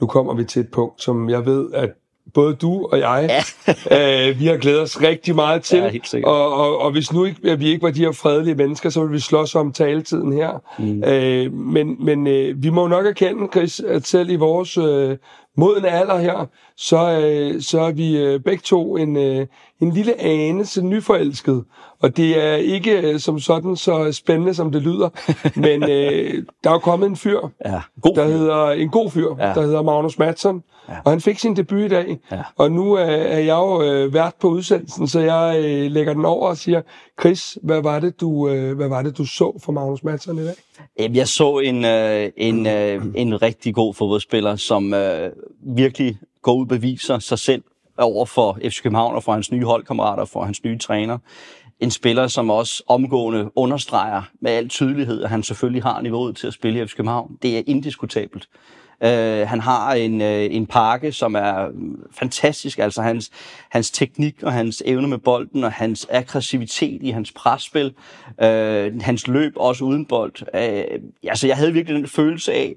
[0.00, 1.92] Nu kommer vi til et punkt, som jeg ved, at
[2.34, 3.42] både du og jeg,
[3.90, 4.28] ja.
[4.28, 5.78] øh, vi har glædet os rigtig meget til.
[5.78, 8.90] Ja, helt og, og, og hvis nu ikke, vi ikke var de her fredelige mennesker,
[8.90, 10.62] så ville vi slås om taletiden her.
[10.78, 11.04] Mm.
[11.04, 15.16] Øh, men men øh, vi må nok erkende, Chris, at selv i vores øh,
[15.56, 19.46] modne alder her, så, øh, så er vi øh, begge to en, øh,
[19.80, 21.64] en lille anelse nyforelsket.
[22.02, 25.08] Og det er ikke øh, som sådan så spændende, som det lyder,
[25.66, 28.32] men øh, der er kommet en fyr, ja, god der fyr.
[28.32, 29.54] hedder en god fyr, ja.
[29.54, 30.94] der hedder Magnus Madsen, ja.
[31.04, 32.18] og han fik sin debut i dag.
[32.32, 32.42] Ja.
[32.56, 36.24] Og nu er, er jeg jo øh, vært på udsendelsen, så jeg øh, lægger den
[36.24, 36.82] over og siger,
[37.20, 40.44] Chris, hvad var det, du, øh, hvad var det, du så for Magnus Madsen i
[40.44, 40.54] dag?
[41.16, 46.62] Jeg så en, øh, en, øh, en rigtig god fodboldspiller, som øh, virkelig går ud
[46.62, 47.62] og beviser sig selv
[47.98, 51.18] over for FC København og for hans nye holdkammerater og for hans nye træner.
[51.80, 56.46] En spiller, som også omgående understreger med al tydelighed, at han selvfølgelig har niveauet til
[56.46, 57.38] at spille i FC København.
[57.42, 58.48] Det er indiskutabelt.
[59.00, 62.78] Øh, han har en, øh, en pakke, som er mm, fantastisk.
[62.78, 63.30] Altså hans,
[63.70, 67.94] hans teknik og hans evne med bolden og hans aggressivitet i hans presspil.
[68.42, 70.34] Øh, hans løb også uden bold.
[70.54, 72.74] Øh, altså jeg havde virkelig den følelse af,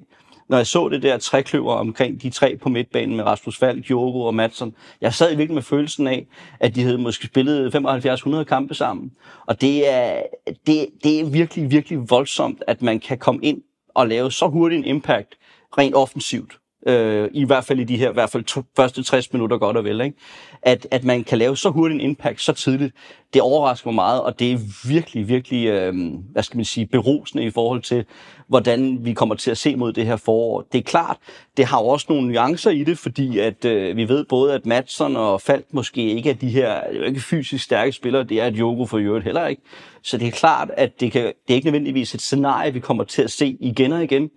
[0.49, 4.21] når jeg så det der trækløver omkring de tre på midtbanen med Rasmus Falk, Jogo
[4.21, 6.27] og Madsen, jeg sad virkelig med følelsen af,
[6.59, 9.11] at de havde måske spillet 75-100 kampe sammen.
[9.45, 10.21] Og det er,
[10.67, 13.61] det, det er virkelig, virkelig voldsomt, at man kan komme ind
[13.93, 15.35] og lave så hurtig en impact
[15.77, 16.59] rent offensivt.
[16.87, 19.77] Øh, I hvert fald i de her i hvert fald to, første 60 minutter godt
[19.77, 20.01] og vel.
[20.01, 20.17] Ikke?
[20.61, 22.95] At, at man kan lave så hurtigt en impact så tidligt,
[23.33, 25.93] det overrasker mig meget, og det er virkelig, virkelig, øh,
[26.31, 28.05] hvad skal man sige, berusende i forhold til,
[28.47, 30.67] hvordan vi kommer til at se mod det her forår.
[30.71, 31.17] Det er klart,
[31.57, 34.65] det har jo også nogle nuancer i det, fordi at øh, vi ved både, at
[34.65, 38.47] Madsen og Falk måske ikke er de her er ikke fysisk stærke spillere, det er
[38.47, 39.61] et Joko for øvrigt heller ikke.
[40.01, 43.03] Så det er klart, at det, kan, det er ikke nødvendigvis et scenarie, vi kommer
[43.03, 44.29] til at se igen og igen.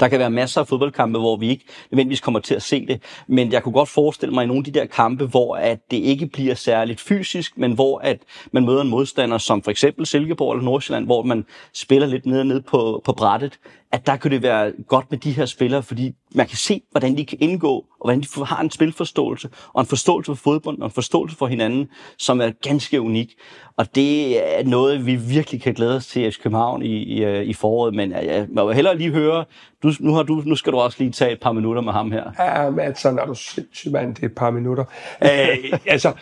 [0.00, 3.02] Der kan være masser af fodboldkampe, hvor vi ikke nødvendigvis kommer til at se det,
[3.26, 5.96] men jeg kunne godt forestille mig i nogle af de der kampe, hvor at det
[5.96, 8.18] ikke bliver særligt fysisk, men hvor at
[8.52, 12.40] man møder en modstander som for eksempel Silkeborg eller Nordsjælland, hvor man spiller lidt ned
[12.40, 13.58] og ned på, på brættet,
[13.92, 17.16] at der kunne det være godt med de her spillere, fordi man kan se, hvordan
[17.16, 20.84] de kan indgå, og hvordan de har en spilforståelse, og en forståelse for fodbold, og
[20.84, 23.34] en forståelse for hinanden, som er ganske unik.
[23.76, 27.52] Og det er noget, vi virkelig kan glæde os til i København i, i, i
[27.52, 29.44] foråret, men jeg må hellere lige høre,
[29.82, 32.12] du, nu, har du, nu skal du også lige tage et par minutter med ham
[32.12, 32.24] her.
[32.38, 34.84] Ja, men altså, når du sindssygt, mand, det er et par minutter.
[35.22, 36.12] Æh, altså,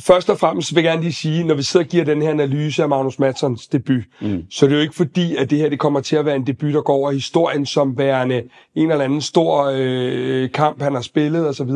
[0.00, 2.30] først og fremmest vil jeg gerne lige sige, når vi sidder og giver den her
[2.30, 4.44] analyse af Magnus Madsons debut, mm.
[4.50, 6.46] så er det jo ikke fordi, at det her det kommer til at være en
[6.46, 8.42] debut, der går over historien som værende
[8.74, 11.70] en eller anden stor øh, kamp, han har spillet osv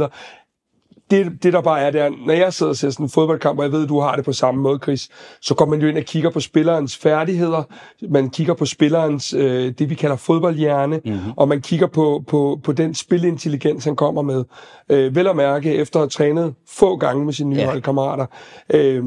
[1.10, 3.58] det, det der bare er, det er, når jeg sidder og ser sådan en fodboldkamp,
[3.58, 5.08] og jeg ved, at du har det på samme måde, Chris,
[5.40, 7.62] så går man jo ind og kigger på spillerens færdigheder,
[8.10, 11.32] man kigger på spillerens, øh, det vi kalder fodboldhjerne, mm-hmm.
[11.36, 14.44] og man kigger på, på, på den spilintelligens, han kommer med.
[14.88, 17.68] Øh, vel at mærke, efter at have trænet få gange med sine nye yeah.
[17.68, 18.26] holdkammerater,
[18.70, 19.04] øh,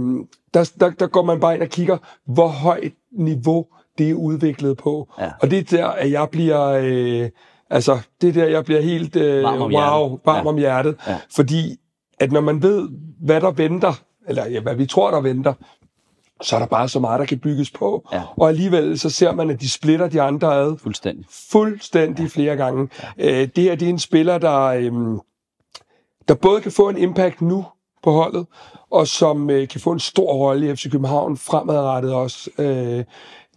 [0.53, 3.65] der, der, der går man bare ind og kigger, hvor højt niveau
[3.97, 5.13] det er udviklet på.
[5.19, 5.29] Ja.
[5.41, 6.61] Og det er der, at jeg bliver...
[6.83, 7.29] Øh,
[7.69, 10.49] Altså, det der, jeg bliver helt øh, varm om wow, varm ja.
[10.49, 10.95] om hjertet.
[11.07, 11.17] Ja.
[11.35, 11.77] Fordi
[12.19, 13.93] at når man ved, hvad der venter,
[14.27, 15.53] eller ja, hvad vi tror, der venter,
[16.41, 18.07] så er der bare så meget, der kan bygges på.
[18.13, 18.21] Ja.
[18.37, 20.77] Og alligevel så ser man, at de splitter de andre ad.
[20.77, 21.25] Fuldstændig.
[21.51, 22.29] Fuldstændig ja.
[22.29, 22.89] flere gange.
[23.17, 23.41] Ja.
[23.41, 25.19] Øh, det her, det er en spiller, der, øhm,
[26.27, 27.65] der både kan få en impact nu
[28.03, 28.45] på holdet,
[28.91, 32.49] og som øh, kan få en stor rolle i FC København fremadrettet også.
[32.57, 33.03] Øh,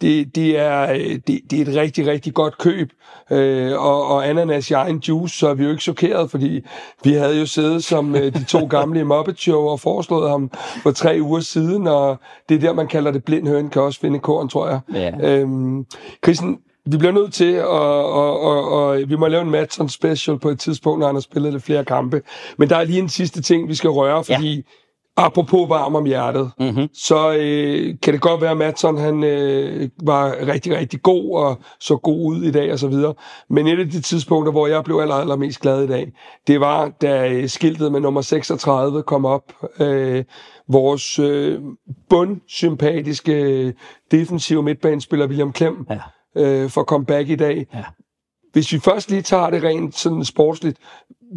[0.01, 2.93] det, det, er, øh, det, det er et rigtig, rigtig godt køb.
[3.31, 6.61] Øh, og, og ananas i egen juice, så er vi jo ikke chokeret, fordi
[7.05, 10.51] vi havde jo siddet som øh, de to gamle Muppet Show og foreslået ham
[10.83, 14.01] for tre uger siden, og det er der, man kalder det blind høn, kan også
[14.01, 14.81] finde korn, tror jeg.
[14.95, 15.31] Ja.
[15.31, 15.87] Øhm,
[16.25, 20.39] Christen, vi bliver nødt til, og, og, og, og vi må lave en Madsen special
[20.39, 22.23] på et tidspunkt, når han har spillet lidt flere kampe.
[22.59, 24.63] Men der er lige en sidste ting, vi skal røre, fordi ja.
[25.19, 26.89] Apropos varm om hjertet, mm-hmm.
[26.95, 31.59] så øh, kan det godt være, at Madsen han, øh, var rigtig, rigtig god og
[31.81, 33.15] så god ud i dag og så videre.
[33.51, 36.13] Men et af de tidspunkter, hvor jeg blev aller, allermest glad i dag,
[36.47, 39.53] det var, da øh, skiltet med nummer 36 kom op.
[39.81, 40.25] Øh,
[40.69, 41.61] vores øh,
[42.11, 43.75] bundsympatiske
[44.11, 45.99] defensive midtbanespiller William Klem ja.
[46.43, 47.67] øh, for comeback i dag.
[47.75, 47.85] Ja.
[48.53, 50.79] Hvis vi først lige tager det rent sådan sportsligt,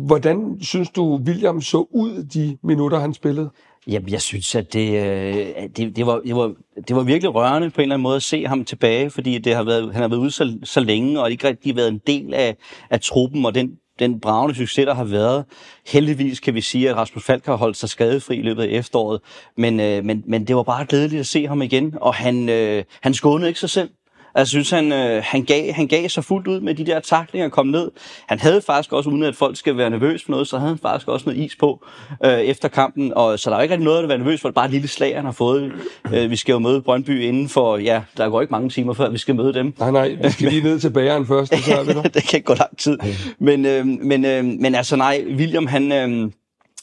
[0.05, 3.49] hvordan synes du, William så ud de minutter, han spillede?
[3.87, 6.53] Jamen, jeg synes, at det, øh, det, det, var, det, var,
[6.87, 9.55] det var virkelig rørende på en eller anden måde at se ham tilbage, fordi det
[9.55, 12.33] har været, han har været ude så, så længe, og ikke rigtig været en del
[12.33, 12.55] af,
[12.89, 15.45] af truppen og den den bravende succes, der har været.
[15.87, 19.21] Heldigvis kan vi sige, at Rasmus Falk har holdt sig skadefri i løbet af efteråret,
[19.57, 22.83] men, øh, men, men det var bare glædeligt at se ham igen, og han, øh,
[23.01, 23.89] han skånede ikke sig selv.
[24.35, 27.49] Jeg synes, han, øh, han, gav, han gav sig fuldt ud med de der taklinger
[27.49, 27.91] kom ned.
[28.27, 30.77] Han havde faktisk også, uden at folk skal være nervøs for noget, så havde han
[30.77, 31.85] faktisk også noget is på
[32.25, 33.13] øh, efter kampen.
[33.13, 34.49] Og, så der er ikke rigtig noget at være nervøs for.
[34.49, 35.71] Det er bare et lille slag, han har fået.
[36.13, 39.09] Øh, vi skal jo møde Brøndby inden for, ja, der går ikke mange timer før,
[39.09, 39.73] vi skal møde dem.
[39.79, 42.01] Nej, nej, vi skal lige ned til bageren først, så er vi der.
[42.19, 42.97] det kan gå lang tid.
[43.39, 45.91] Men, øh, men, øh, men altså nej, William, han...
[45.91, 46.31] Øh,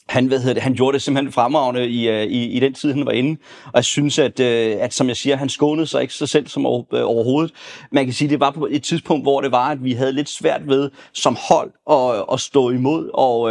[0.09, 2.93] han, hvad hedder det, han gjorde det simpelthen fremragende i, øh, i, i den tid,
[2.93, 3.39] han var inde.
[3.65, 6.47] Og jeg synes, at, øh, at som jeg siger, han skånede sig ikke sig selv
[6.47, 7.51] som over, øh, overhovedet.
[7.91, 10.29] Man kan sige, det var på et tidspunkt, hvor det var, at vi havde lidt
[10.29, 13.09] svært ved som hold at, at stå imod.
[13.13, 13.41] Og,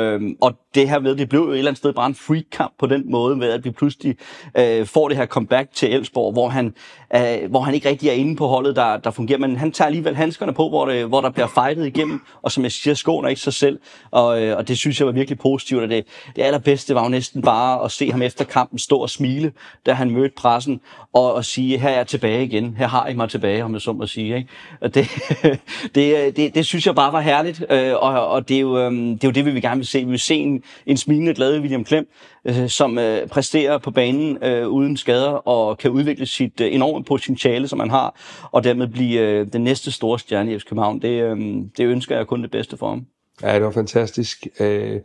[0.41, 2.87] og det her med, det blev jo et eller andet sted bare en freak-kamp på
[2.87, 4.17] den måde, med at vi pludselig
[4.59, 6.75] øh, får det her comeback til Elsborg, hvor han,
[7.17, 9.39] øh, hvor han ikke rigtig er inde på holdet, der, der fungerer.
[9.39, 12.63] Men han tager alligevel handskerne på, hvor, det, hvor der bliver fightet igennem, og som
[12.63, 13.79] jeg siger, skåner ikke sig selv.
[14.11, 16.05] Og, øh, og det synes jeg var virkelig positivt, og det,
[16.37, 19.53] det allerbedste var jo næsten bare at se ham efter kampen stå og smile,
[19.87, 20.81] da han mødte pressen,
[21.13, 23.81] og, og sige, her er jeg tilbage igen, her har I mig tilbage, om jeg
[23.81, 24.37] så må sige.
[24.37, 24.49] Ikke?
[24.81, 25.09] Og det,
[25.95, 28.79] det, øh, det, det synes jeg bare var herligt, øh, og, og det, er jo,
[28.79, 29.99] øh, det er jo det, vi vil gerne vil se.
[29.99, 32.09] Vi vil se en, en smilende, glad William Klem,
[32.45, 37.05] øh, som øh, præsterer på banen øh, uden skader og kan udvikle sit øh, enorme
[37.05, 38.21] potentiale, som han har,
[38.53, 41.03] og dermed blive øh, den næste store stjerne i FC København.
[41.03, 41.37] Det, øh,
[41.77, 43.07] det ønsker jeg kun det bedste for ham.
[43.43, 44.47] Ja, det var fantastisk.
[44.61, 45.01] Øh,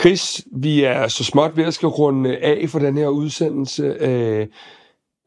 [0.00, 3.82] Chris, vi er så småt ved at skal runde af for den her udsendelse.
[3.82, 4.46] Øh,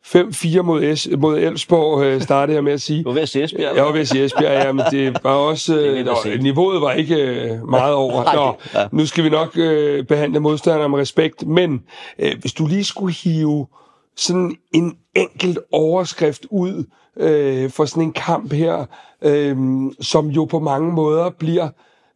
[0.06, 3.04] 5-4 mod, es, mod Elfsborg, øh, startede jeg med at sige.
[3.04, 3.76] Du var ved at sige Esbjerg.
[3.76, 5.76] Jeg var ved at sige Esbjerg, ja, men det var også...
[5.76, 8.34] det nå, niveauet var ikke øh, meget over.
[8.36, 8.88] Nå, ja.
[8.92, 11.84] nu skal vi nok øh, behandle modstandere med respekt, men
[12.20, 13.68] øh, hvis du lige skulle hive
[14.16, 16.86] sådan en enkelt overskrift ud
[17.18, 18.86] øh, for sådan en kamp her,
[19.22, 19.58] øh,
[20.02, 21.70] som jo på mange måder bliver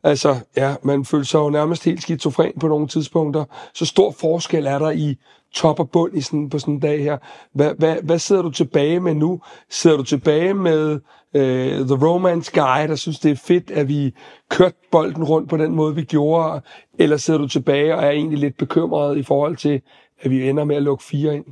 [0.04, 3.46] Altså, ja, man føler sig jo nærmest helt skizofren på nogle tidspunkter.
[3.74, 5.16] Så stor forskel er der i
[5.54, 7.18] top og bund i sådan, på sådan en dag her.
[7.54, 9.42] Hvad, hvad, hvad sidder du tilbage med nu?
[9.70, 11.00] Sidder du tilbage med
[11.34, 14.14] øh, The Romance Guy, der synes, det er fedt, at vi
[14.50, 16.62] kørte bolden rundt på den måde, vi gjorde?
[17.00, 19.82] Eller sidder du tilbage og er egentlig lidt bekymret i forhold til,
[20.22, 21.46] at vi ender med at lukke fire ind?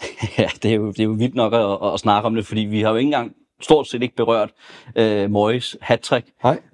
[0.38, 2.60] Ja, det er jo, det er jo vildt nok at, at snakke om det, fordi
[2.60, 4.50] vi har jo ikke engang stort set ikke berørt
[4.96, 6.12] øh, Morris hat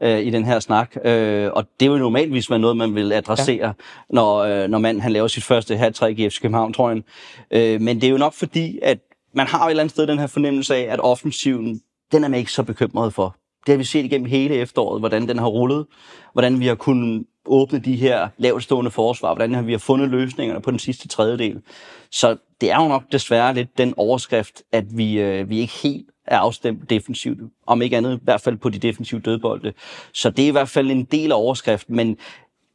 [0.03, 0.97] øh, i den her snak.
[1.05, 3.73] Øh, og det er jo normalvis være noget, man vil adressere, ja.
[4.11, 7.03] når, øh, når man han laver sit første hat i FC København, tror jeg.
[7.51, 8.99] Øh, men det er jo nok fordi, at
[9.35, 11.81] man har et eller andet sted den her fornemmelse af, at offensiven,
[12.13, 13.37] den er man ikke så bekymret for.
[13.67, 15.87] Det har vi set igennem hele efteråret, hvordan den har rullet,
[16.33, 20.61] hvordan vi har kunnet åbne de her lavtstående forsvar, hvordan har vi har fundet løsningerne
[20.61, 21.63] på den sidste tredjedel.
[22.11, 26.07] Så det er jo nok desværre lidt den overskrift, at vi, øh, vi ikke helt
[26.27, 29.73] er afstemt defensivt, om ikke andet, i hvert fald på de defensive dødbolde.
[30.13, 32.17] Så det er i hvert fald en del af overskriften, men,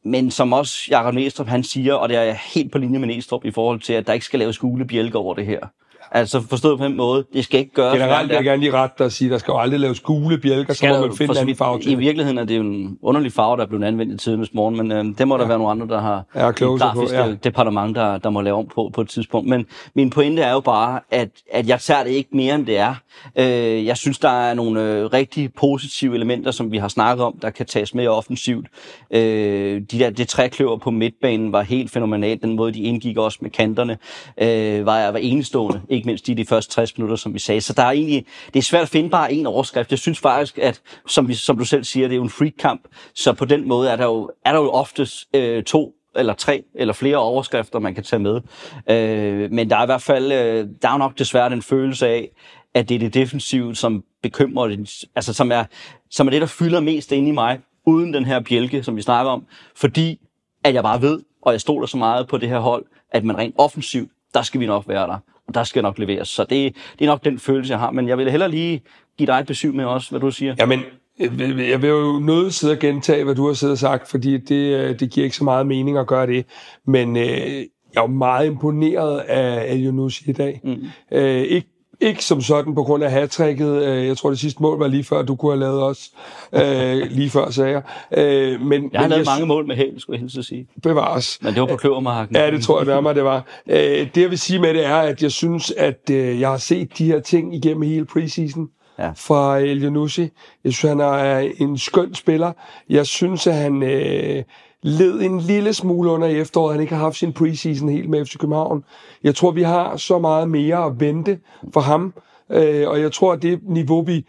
[0.04, 3.44] men som også Jakob Næstrup han siger, og det er helt på linje med Næstrup
[3.44, 5.66] i forhold til, at der ikke skal laves gule bjælker over det her.
[6.12, 7.98] Altså forstået på den måde, det skal ikke gøres.
[7.98, 10.38] Generelt vil jeg gerne lige ret at sige, at der skal jo aldrig laves gule
[10.38, 12.98] bjælker, så må man finde en anden farve til I virkeligheden er det jo en
[13.02, 15.48] underlig farve, der er blevet anvendt i tidens morgen, men øh, det må der ja.
[15.48, 17.34] være nogle andre, der har ja, et på, ja.
[17.44, 19.48] departement, der, der må lave om på på et tidspunkt.
[19.48, 22.78] Men min pointe er jo bare, at, at jeg tager det ikke mere, end det
[22.78, 22.94] er.
[23.36, 27.38] Øh, jeg synes, der er nogle øh, rigtig positive elementer, som vi har snakket om,
[27.42, 28.66] der kan tages med offensivt.
[29.10, 32.42] Øh, de der, det trækløver på midtbanen var helt fænomenalt.
[32.42, 33.98] Den måde, de indgik også med kanterne,
[34.38, 35.80] øh, var, var enestående.
[35.88, 37.60] Ikke ikke mindst i de første 60 minutter, som vi sagde.
[37.60, 39.90] Så der er egentlig, det er svært at finde bare en overskrift.
[39.90, 42.88] Jeg synes faktisk, at som, vi, som du selv siger, det er jo en freak-kamp,
[43.14, 46.62] så på den måde er der jo, er der jo oftest øh, to eller tre
[46.74, 48.40] eller flere overskrifter, man kan tage med.
[48.90, 52.28] Øh, men der er i hvert fald, øh, der er nok desværre den følelse af,
[52.74, 55.64] at det er det defensive, som bekymrer, altså som er,
[56.10, 59.02] som er det, der fylder mest ind i mig, uden den her bjælke, som vi
[59.02, 60.18] snakker om, fordi
[60.64, 63.38] at jeg bare ved, og jeg stoler så meget på det her hold, at man
[63.38, 65.18] rent offensivt, der skal vi nok være der
[65.54, 66.28] der skal nok leveres.
[66.28, 67.90] Så det, det er nok den følelse, jeg har.
[67.90, 68.82] Men jeg vil hellere lige
[69.18, 70.54] give dig et besøg med også, hvad du siger.
[70.58, 70.80] Jamen,
[71.70, 74.76] jeg vil jo nødt sidde og gentage, hvad du har siddet og sagt, fordi det,
[74.76, 76.46] øh, det giver ikke så meget mening at gøre det.
[76.86, 80.60] Men øh, jeg er jo meget imponeret af El i dag.
[80.64, 80.76] Mm.
[81.12, 81.68] Øh, ikke
[82.00, 83.82] ikke som sådan på grund af hattricket.
[83.82, 86.10] Øh, jeg tror, det sidste mål var lige før, du kunne have lavet os.
[86.52, 87.82] Øh, lige før, sagde jeg.
[88.18, 90.66] Øh, men, jeg har men lavet jeg, mange mål med held, skulle jeg helst sige.
[90.82, 91.38] Bevares.
[91.42, 92.36] Men det var på kløvermarken.
[92.36, 93.44] Ja, det tror jeg nærmere, det var.
[93.66, 96.58] Øh, det, jeg vil sige med det, er, at jeg synes, at øh, jeg har
[96.58, 99.10] set de her ting igennem hele preseason ja.
[99.16, 99.82] fra El
[100.64, 102.52] Jeg synes, han er en skøn spiller.
[102.88, 103.82] Jeg synes, at han...
[103.82, 104.42] Øh,
[104.82, 106.72] led en lille smule under i efteråret.
[106.72, 108.84] Han ikke har haft sin preseason helt med FC København.
[109.24, 111.38] Jeg tror, vi har så meget mere at vente
[111.72, 112.14] for ham.
[112.50, 114.24] Øh, og jeg tror, at det niveau, vi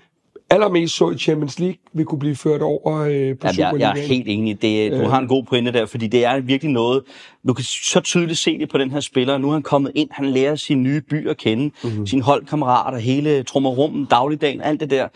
[0.52, 3.90] allermest så i Champions League, vil kunne blive ført over øh, på Jamen, jeg, jeg
[3.90, 4.62] er helt enig.
[4.62, 7.04] Det, du har en god pointe der, fordi det er virkelig noget,
[7.48, 9.38] du kan så tydeligt se det på den her spiller.
[9.38, 12.08] Nu er han kommet ind, han lærer sin nye by at kende, mm-hmm.
[12.08, 15.08] sine holdkammerater, hele trummerummen, dagligdagen, alt det der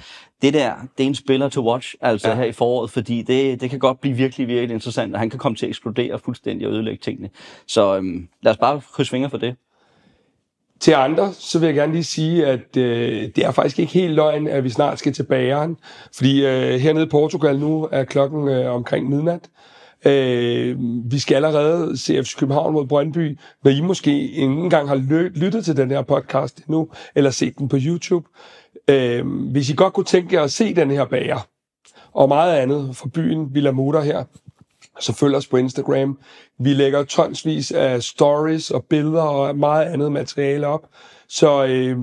[0.41, 2.35] det der, det er en spiller to watch, altså ja.
[2.35, 5.39] her i foråret, fordi det, det kan godt blive virkelig, virkelig interessant, og han kan
[5.39, 7.29] komme til at eksplodere fuldstændig og ødelægge tingene.
[7.67, 9.55] Så øhm, lad os bare krydse fingre for det.
[10.79, 14.13] Til andre, så vil jeg gerne lige sige, at øh, det er faktisk ikke helt
[14.13, 15.77] løgn, at vi snart skal til bageren.
[16.15, 19.49] Fordi øh, hernede i Portugal nu er klokken øh, omkring midnat.
[20.05, 20.77] Øh,
[21.11, 24.95] vi skal allerede se FC København mod Brøndby, når I måske ikke engang har
[25.35, 28.27] lyttet til den her podcast endnu, eller set den på YouTube.
[28.89, 31.47] Øh, hvis I godt kunne tænke jer at se den her bager,
[32.13, 34.23] og meget andet fra byen Villa Mutter her,
[34.99, 36.19] så følg os på Instagram.
[36.59, 40.89] Vi lægger tonsvis af stories og billeder og meget andet materiale op.
[41.27, 41.97] Så øh,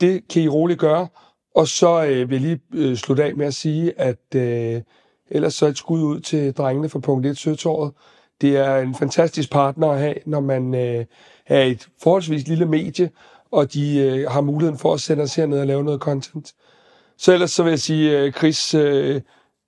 [0.00, 1.08] det kan I roligt gøre.
[1.54, 4.82] Og så øh, vil jeg lige øh, slutte af med at sige, at øh,
[5.30, 7.92] ellers så et skud ud til drengene fra Punkt 1 Søtåret.
[8.40, 11.04] Det er en fantastisk partner at have, når man øh,
[11.46, 13.10] er et forholdsvis lille medie,
[13.54, 16.52] og de øh, har muligheden for at sende os herned og lave noget content.
[17.18, 19.20] Så ellers så vil jeg sige, øh, Chris, øh,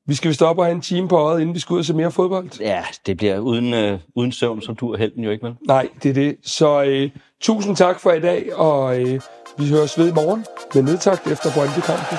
[0.07, 1.85] vi skal vist op og have en time på øjet, inden vi skal ud og
[1.85, 2.61] se mere fodbold.
[2.61, 5.55] Ja, det bliver uden, øh, uden søvn, som du er helten jo ikke, vel?
[5.67, 6.37] Nej, det er det.
[6.43, 7.11] Så øh,
[7.41, 9.21] tusind tak for i dag, og øh,
[9.59, 12.19] vi høres ved i morgen med nedtagt efter Brøndby-kampen.